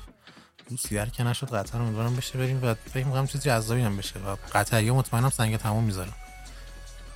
[0.91, 4.19] در که نشد قطر امیدوارم بشه بریم و فکر می‌کنم چیز جذابی هم بشه.
[4.19, 6.13] و قطری مطمئنم سنگ تمام می‌ذارن.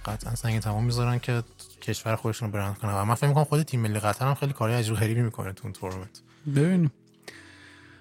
[0.06, 1.44] قطعا سنگ تمام می‌ذارن که
[1.82, 2.94] کشور خودشون رو برند کنن.
[2.94, 5.64] و من فکر می‌کنم خود تیم ملی قطر هم خیلی کارهای عجیب غریبی می‌کنه تو
[5.64, 6.22] اون تورنمنت.
[6.56, 6.92] ببینیم.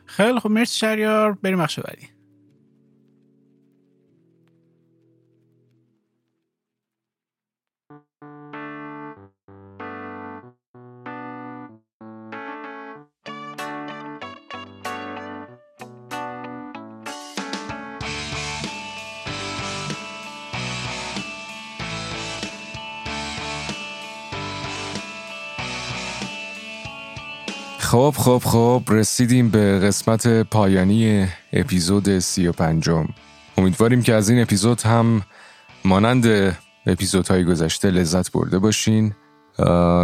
[0.06, 0.52] خیلی خوب.
[0.52, 2.08] مرسی شهریار بریم بخش بعدی.
[27.92, 33.08] خب خب خب رسیدیم به قسمت پایانی اپیزود سی و پنجم.
[33.58, 35.22] امیدواریم که از این اپیزود هم
[35.84, 36.56] مانند
[36.86, 39.14] اپیزودهای گذشته لذت برده باشین.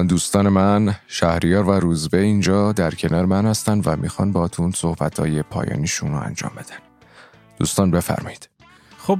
[0.08, 6.12] دوستان من شهریار و روزبه اینجا در کنار من هستن و می‌خوان باتون صحبتهای پایانیشون
[6.12, 6.78] رو انجام بدن.
[7.58, 8.48] دوستان بفرمایید.
[8.98, 9.18] خب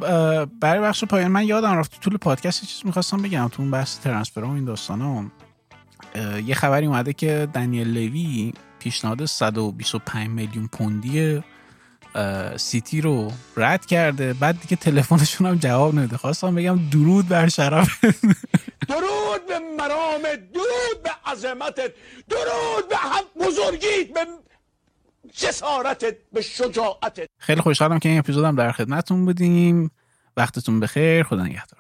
[0.61, 3.99] برای بخش پایان من یادم رفت تو طول پادکست چیز می‌خواستم بگم تو اون بحث
[3.99, 5.25] ترنسفر و این داستانا
[6.47, 11.43] یه خبری اومده که دنیل لوی پیشنهاد 125 میلیون پوندی
[12.57, 14.33] سیتی رو رد کرده.
[14.33, 16.17] بعد دیگه تلفنشون هم جواب نمیده.
[16.17, 18.05] خواستم بگم درود بر شرف.
[18.89, 21.93] درود به مرامت درود به عظمتت
[22.29, 24.27] درود به هم بزرگیت به
[25.33, 27.29] جسارتت به شجاعتت.
[27.39, 29.91] خیلی خوشحالم که این اپیزودم در خدمتتون بودیم.
[30.37, 31.23] وقتتون بخیر.
[31.23, 31.78] خدا نگهدار.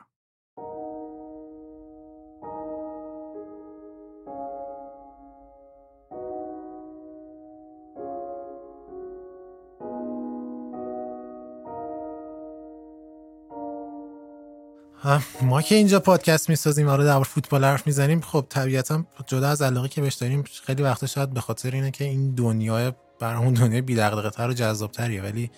[15.42, 19.88] ما که اینجا پادکست می‌سازیم آره در فوتبال حرف می‌زنیم خب طبیعتا جدا از علاقه
[19.88, 23.96] که بهش داریم خیلی وقتا شاید به خاطر اینه که این دنیا برامون دنیا بی
[23.96, 25.50] تر و جذاب تریه ولی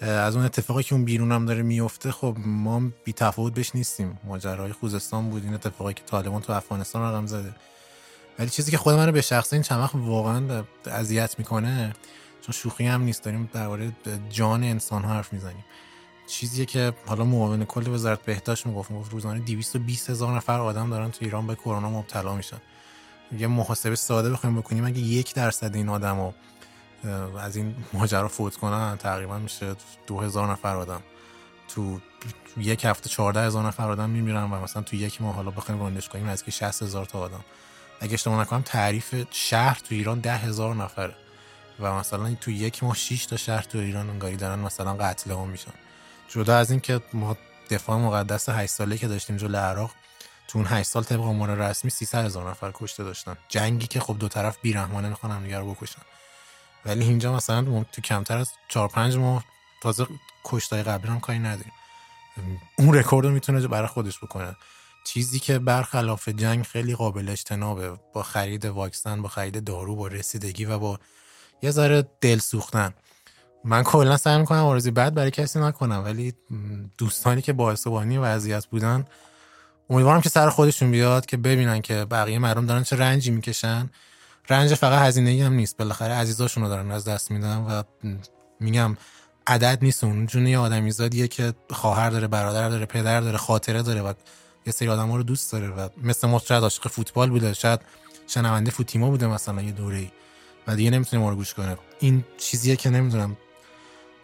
[0.00, 4.18] از اون اتفاقی که اون بیرون هم داره میفته خب ما بی تفاوت بهش نیستیم.
[4.24, 7.54] ماجرای خوزستان بود این اتفاقی که طالبان تو افغانستان رقم زده.
[8.38, 11.92] ولی چیزی که خود من رو به شخصه این چند وقت واقعا اذیت می‌کنه
[12.40, 13.92] چون شوخی هم نیست داریم درباره
[14.30, 15.64] جان انسان ها حرف می‌زنیم.
[16.26, 21.10] چیزیه که حالا معاون کل وزارت بهداشت می‌گفت می‌گفت روزانه 220 هزار نفر آدم دارن
[21.10, 22.60] تو ایران به کرونا مبتلا میشن.
[23.38, 26.34] یه محاسبه ساده بخوایم بکنیم اگه یک درصد این آدم رو
[27.38, 29.74] از این ماجرا فوت کنن تقریبا میشه
[30.06, 31.02] 2000 نفر آدم.
[31.68, 32.00] تو
[32.56, 36.08] یک هفته 14 هزار نفر آدم میمیرن و مثلا تو یک ماه حالا بخوایم راندش
[36.08, 37.44] کنیم از که 60 هزار تا آدم.
[38.00, 41.14] اگه اشتباه نکنم تعریف شهر تو ایران 10 هزار نفره.
[41.80, 45.48] و مثلا تو یک ماه 6 تا شهر تو ایران انگاری دارن مثلا قتل عام
[45.48, 45.72] میشن.
[46.34, 47.36] جدا از این که ما
[47.70, 49.90] دفاع مقدس 8 ساله که داشتیم جلو عراق
[50.48, 53.36] تو اون 8 سال طبق آمار رسمی 300 هزار نفر کشته داشتن.
[53.48, 56.02] جنگی که خب دو طرف بیرحمانه می‌خوان همدیگه رو بکشن.
[56.84, 59.44] ولی اینجا مثلا تو کمتر از 4 5 ماه
[59.82, 60.06] تازه
[60.44, 61.72] کشتای قبلی هم کاری نداریم.
[62.78, 64.56] اون رکورد رو می‌تونه برای خودش بکنه.
[65.04, 67.98] چیزی که برخلاف جنگ خیلی قابل اجتنابه.
[68.12, 70.98] با خرید واکسن با خرید دارو با رسیدگی و با
[71.62, 72.94] یه ذره دل سوختن
[73.64, 76.34] من کلا سعی می‌کنم آرزوی بد برای کسی نکنم ولی
[76.98, 79.04] دوستانی که باعث بانی وضعیت بودن
[79.90, 83.90] امیدوارم که سر خودشون بیاد که ببینن که بقیه مردم دارن چه رنجی می‌کشن.
[84.50, 85.76] رنج فقط هزینه هم نیست.
[85.76, 87.82] بالاخره عزیزاشون رو دارن از دست میدن و
[88.60, 88.96] میگم
[89.46, 94.02] عدد نیست اون جون یه آدمیزادیه که خواهر داره برادر داره پدر داره خاطره داره
[94.02, 94.12] و
[94.66, 97.80] یه سری آدم رو دوست داره و مثل ما شاید عاشق فوتبال بوده شاید
[98.26, 100.10] شنونده فوتیما بوده مثلا یه دوره ای
[100.66, 101.76] و دیگه نمی‌تونه ما رو گوش کنه.
[102.00, 103.36] این چیزیه که نمی‌دونم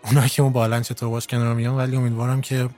[0.05, 2.69] اونایی که اون بالن چطور باش کنار میان ولی امیدوارم که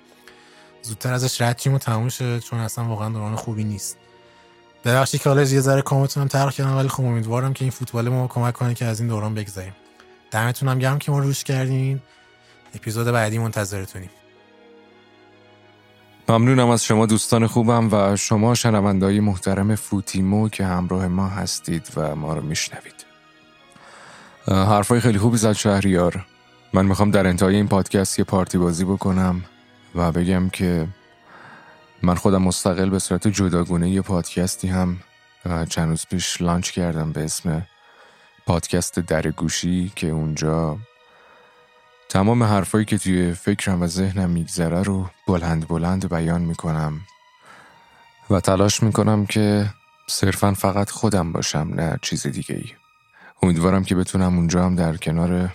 [0.83, 3.97] زودتر ازش رد و تموم شه چون اصلا واقعا دوران خوبی نیست.
[4.85, 8.27] ببخشید که حالا یه ذره کامتونم ترخ کردم ولی خب امیدوارم که این فوتبال ما
[8.27, 9.75] کمک کنه که از این دوران بگذریم.
[10.31, 12.01] دمتون گرم که ما روش کردین.
[12.75, 14.11] اپیزود بعدی منتظرتونیم.
[16.29, 22.17] ممنونم از شما دوستان خوبم و شما شنوندهای محترم فوتیمو که همراه ما هستید و
[22.17, 23.05] ما رو میشنوید.
[24.47, 26.27] حرفای خیلی خوبی زد شهریار.
[26.73, 29.45] من می‌خوام در انتهای این پادکست یه پارتی بازی بکنم
[29.95, 30.89] و بگم که
[32.03, 35.01] من خودم مستقل به صورت جداگونه یه پادکستی هم
[35.69, 37.67] چند روز پیش لانچ کردم به اسم
[38.47, 40.79] پادکست در گوشی که اونجا
[42.09, 47.01] تمام حرفایی که توی فکرم و ذهنم میگذره رو بلند بلند بیان می‌کنم
[48.31, 49.67] و تلاش می‌کنم که
[50.07, 52.73] صرفا فقط خودم باشم نه چیز دیگه ای
[53.43, 55.53] امیدوارم که بتونم اونجا هم در کنار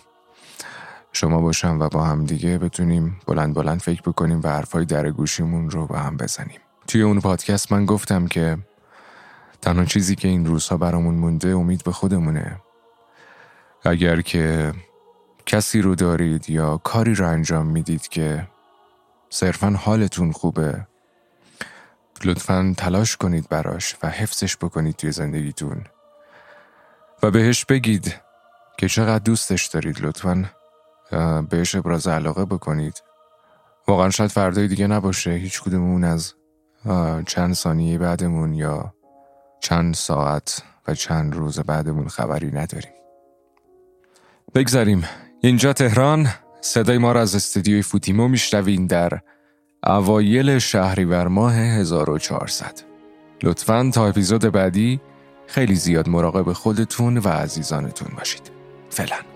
[1.16, 5.70] شما باشم و با هم دیگه بتونیم بلند بلند فکر بکنیم و حرفای در گوشیمون
[5.70, 6.60] رو با هم بزنیم.
[6.88, 8.58] توی اون پادکست من گفتم که
[9.62, 12.62] تنها چیزی که این روزها برامون مونده امید به خودمونه.
[13.84, 14.74] اگر که
[15.46, 18.48] کسی رو دارید یا کاری رو انجام می‌دید که
[19.30, 20.88] صرفا حالتون خوبه
[22.24, 25.82] لطفا تلاش کنید براش و حفظش بکنید توی زندگیتون.
[27.24, 28.16] و بهش بگید
[28.78, 30.52] که چقدر دوستش دارید لطفا.
[31.49, 33.03] بهش ابراز علاقه بکنید.
[33.88, 36.34] واقعا شاید فردای دیگه نباشه هیچ کدومون از
[37.27, 38.94] چند ثانیه بعدمون یا
[39.60, 42.91] چند ساعت و چند روز بعدمون خبری نداریم.
[44.56, 45.03] بگذاریم.
[45.41, 46.27] اینجا تهران.
[46.61, 49.19] صدای ما را از استودیوی فوتیمو میشنوین در
[49.86, 52.82] اوایل شهریور ماه 1400
[53.44, 55.02] لطفا تا اپیزود بعدی
[55.48, 58.52] خیلی زیاد مراقب خودتون و عزیزانتون باشید.
[58.90, 59.35] فعلا.